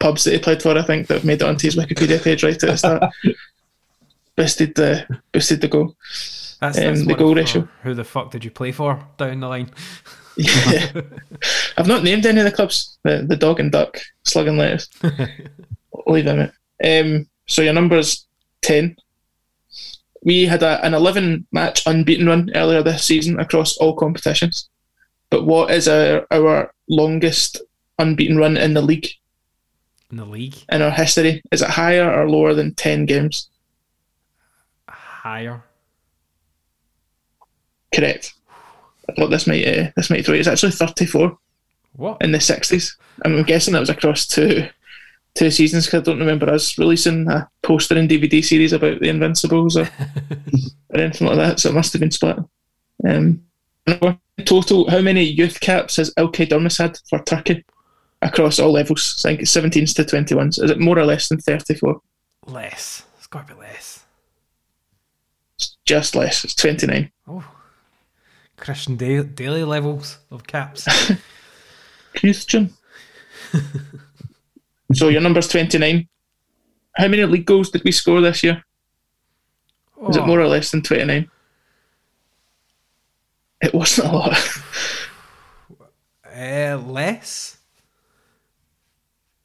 [0.00, 0.76] pubs that he played for.
[0.76, 3.02] I think that have made it onto his Wikipedia page right at the start.
[4.36, 5.96] boosted the boosted the goal.
[6.60, 7.68] That's, Um, that's the goal ratio.
[7.82, 9.70] Who the fuck did you play for down the line?
[10.40, 10.92] Yeah.
[11.76, 12.96] I've not named any of the clubs.
[13.02, 14.88] The the dog and duck, slug and lettuce.
[16.06, 16.52] Leave them out.
[16.84, 18.24] Um, so your number's
[18.62, 18.94] ten.
[20.22, 24.68] We had a, an eleven match unbeaten run earlier this season across all competitions.
[25.28, 27.60] But what is our our longest
[27.98, 29.08] unbeaten run in the league
[30.10, 30.56] In the league?
[30.70, 31.42] in our history?
[31.52, 33.50] Is it higher or lower than ten games?
[34.88, 35.62] Higher.
[37.94, 38.34] Correct.
[39.08, 40.40] I thought this might uh, this might throw you.
[40.40, 41.38] It's actually thirty four.
[41.94, 42.22] What?
[42.22, 42.96] in the sixties.
[43.24, 44.68] I'm guessing that was across two
[45.34, 49.08] two seasons because I don't remember us releasing a poster and DVD series about the
[49.08, 49.82] Invincibles or,
[50.90, 51.60] or anything like that.
[51.60, 52.38] So it must have been split.
[53.06, 53.42] Um,
[54.44, 57.64] total, how many youth caps has Ilkay Durmus had for Turkey
[58.22, 59.22] across all levels?
[59.24, 60.62] I think it's 17s to 21s.
[60.62, 62.00] Is it more or less than 34?
[62.46, 63.04] Less.
[63.18, 64.04] It's got to be less.
[65.56, 66.44] It's just less.
[66.44, 67.10] It's 29.
[67.26, 67.44] Oh.
[68.56, 70.86] Christian da- Daily levels of caps.
[72.16, 72.72] Christian.
[74.92, 76.08] so your number's 29.
[76.96, 78.64] How many league goals did we score this year?
[79.96, 80.26] Was it Oh.
[80.26, 81.30] more or less than 29?
[83.60, 84.60] It wasn't a lot.
[86.24, 87.57] Uh, less?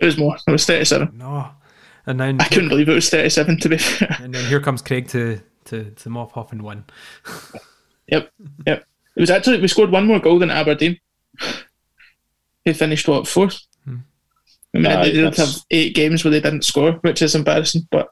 [0.04, 0.36] It was more.
[0.48, 1.18] It was 37.
[1.18, 1.50] No.
[2.06, 4.18] And then I couldn't believe it was 37, to be fair.
[4.22, 6.84] and then here comes Craig to to to mop up and win.
[8.08, 8.32] Yep,
[8.68, 8.86] yep.
[9.16, 11.00] It was actually, we scored one more goal than Aberdeen.
[12.66, 13.60] They finished, what, fourth?
[13.86, 13.98] Hmm.
[14.74, 17.36] I mean, Aye, they did that's- have eight games where they didn't score, which is
[17.36, 18.10] embarrassing, but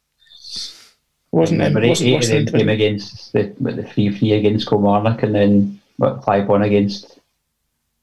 [1.32, 4.14] wasn't, Remember it eight, wasn't eight worse of them came against the what, the three
[4.16, 7.20] three against Kilmarnock and then what five one against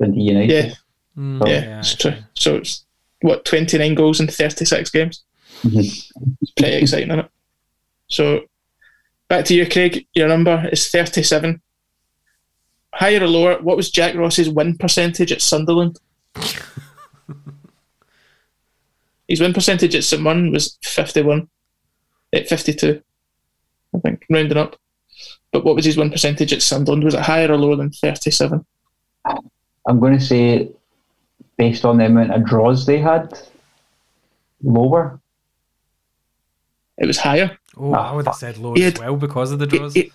[0.00, 0.50] Dundee United.
[0.66, 0.74] Yeah,
[1.18, 2.14] Mm, yeah, it's true.
[2.34, 2.84] So it's,
[3.20, 5.24] what, 29 goals in 36 games?
[5.62, 6.12] Mhm.
[6.40, 7.30] It's pretty exciting, isn't it?
[8.08, 8.42] So,
[9.28, 10.06] back to you, Craig.
[10.14, 11.60] Your number is 37.
[12.94, 15.98] Higher or lower, what was Jack Ross's win percentage at Sunderland?
[19.28, 21.48] His win percentage at St Mirren was 51.
[22.32, 23.02] At 52,
[23.94, 24.76] I think, rounding up.
[25.52, 27.04] But what was his win percentage at Sunderland?
[27.04, 28.64] Was it higher or lower than 37?
[29.24, 30.70] I'm going to say,
[31.58, 33.38] based on the amount of draws they had,
[34.62, 35.20] lower.
[36.96, 37.58] It was higher.
[37.76, 39.94] Oh, I would have said lower He as well because of the draws.
[39.94, 40.12] He-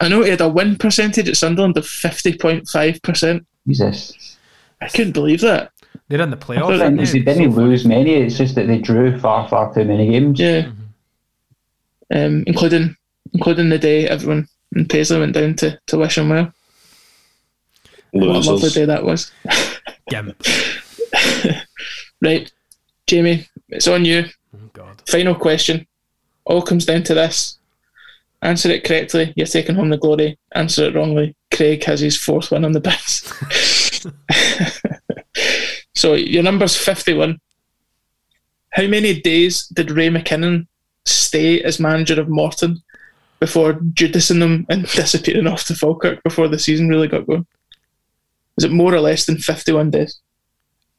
[0.00, 3.44] I know he had a win percentage at Sunderland of 50.5%.
[3.66, 4.36] Jesus.
[4.80, 5.72] I couldn't believe that.
[6.08, 6.78] They're in the playoffs.
[6.78, 7.38] think they they?
[7.38, 8.14] didn't lose many.
[8.14, 10.38] It's just that they drew far, far too many games.
[10.38, 10.70] Yeah.
[12.12, 12.96] Um, including
[13.32, 16.52] including the day everyone in Paisley went down to, to wish him well.
[18.12, 19.30] What a lovely day that was.
[20.10, 20.42] Gimp.
[22.22, 22.52] Right,
[23.06, 24.24] Jamie, it's on you.
[24.54, 25.02] Oh God.
[25.08, 25.86] Final question.
[26.44, 27.58] All comes down to this.
[28.42, 30.38] Answer it correctly, you're taking home the glory.
[30.54, 34.06] Answer it wrongly, Craig has his fourth win on the biz.
[35.94, 37.38] so your number's 51.
[38.70, 40.66] How many days did Ray McKinnon
[41.04, 42.82] stay as manager of Morton
[43.40, 47.46] before judicing them and disappearing off to Falkirk before the season really got going?
[48.56, 50.20] Was it more or less than 51 days?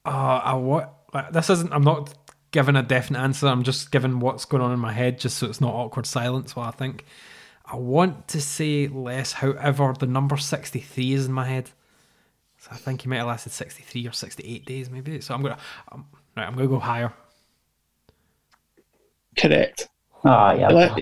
[0.05, 0.95] Uh, I what?
[1.31, 1.71] This isn't.
[1.73, 2.13] I'm not
[2.51, 3.47] giving a definite answer.
[3.47, 6.55] I'm just giving what's going on in my head, just so it's not awkward silence
[6.55, 7.05] while I think.
[7.65, 9.33] I want to say less.
[9.33, 11.69] However, the number 63 is in my head.
[12.57, 15.21] So I think he might have lasted 63 or 68 days, maybe.
[15.21, 15.57] So I'm gonna.
[15.91, 17.13] Um, right, I'm gonna go higher.
[19.37, 19.87] Correct.
[20.23, 20.67] Ah, He, yeah.
[20.69, 20.95] la-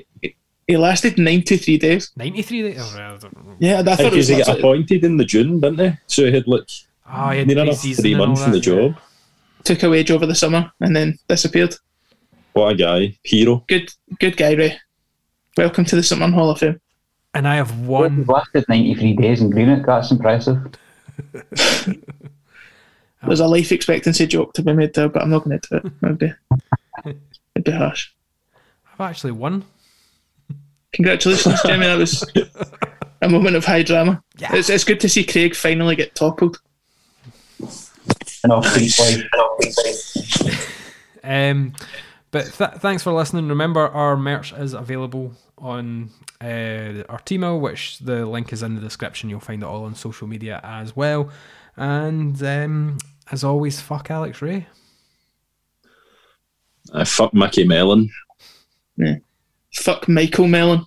[0.69, 2.11] he lasted 93 days.
[2.15, 2.77] 93 days.
[2.79, 3.29] Oh, right, I.
[3.59, 5.97] Yeah, I thought it Because was he got literally- appointed in the June, didn't he?
[6.07, 6.69] So he had like
[7.11, 8.95] Oh, he had near enough three months in the job.
[9.63, 11.73] took a wage over the summer and then disappeared.
[12.53, 13.63] What a guy, hero.
[13.67, 14.77] Good, good guy, Ray.
[15.57, 16.79] Welcome to the Summer Hall of Fame.
[17.33, 18.25] And I have He's one.
[18.25, 19.85] lasted 93 days in Greenock.
[19.87, 20.57] That's impressive.
[23.25, 25.75] There's a life expectancy joke to be made there, but I'm not going to do
[25.87, 25.93] it.
[26.03, 26.33] It'd be,
[27.55, 28.11] it'd be harsh.
[28.93, 29.65] I've actually won.
[30.93, 31.85] Congratulations, Jamie.
[31.85, 32.25] That was
[33.21, 34.23] a moment of high drama.
[34.39, 36.59] It's, it's good to see Craig finally get toppled.
[38.43, 40.51] And off to play.
[41.23, 41.73] Um,
[42.31, 43.49] but th- thanks for listening.
[43.49, 46.09] Remember, our merch is available on
[46.41, 49.29] uh, our Teemill, which the link is in the description.
[49.29, 51.29] You'll find it all on social media as well.
[51.75, 52.97] And um,
[53.31, 54.67] as always, fuck Alex Ray.
[56.93, 58.09] I fuck Micky Mellon.
[59.73, 60.85] Fuck Michael Mellon.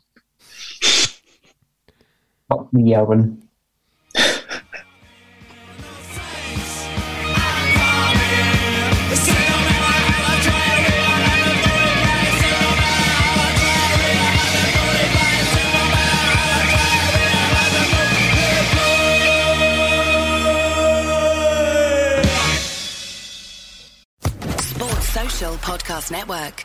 [2.49, 3.49] Fuck me, Erwin.
[24.59, 26.65] Sports Social Podcast Network.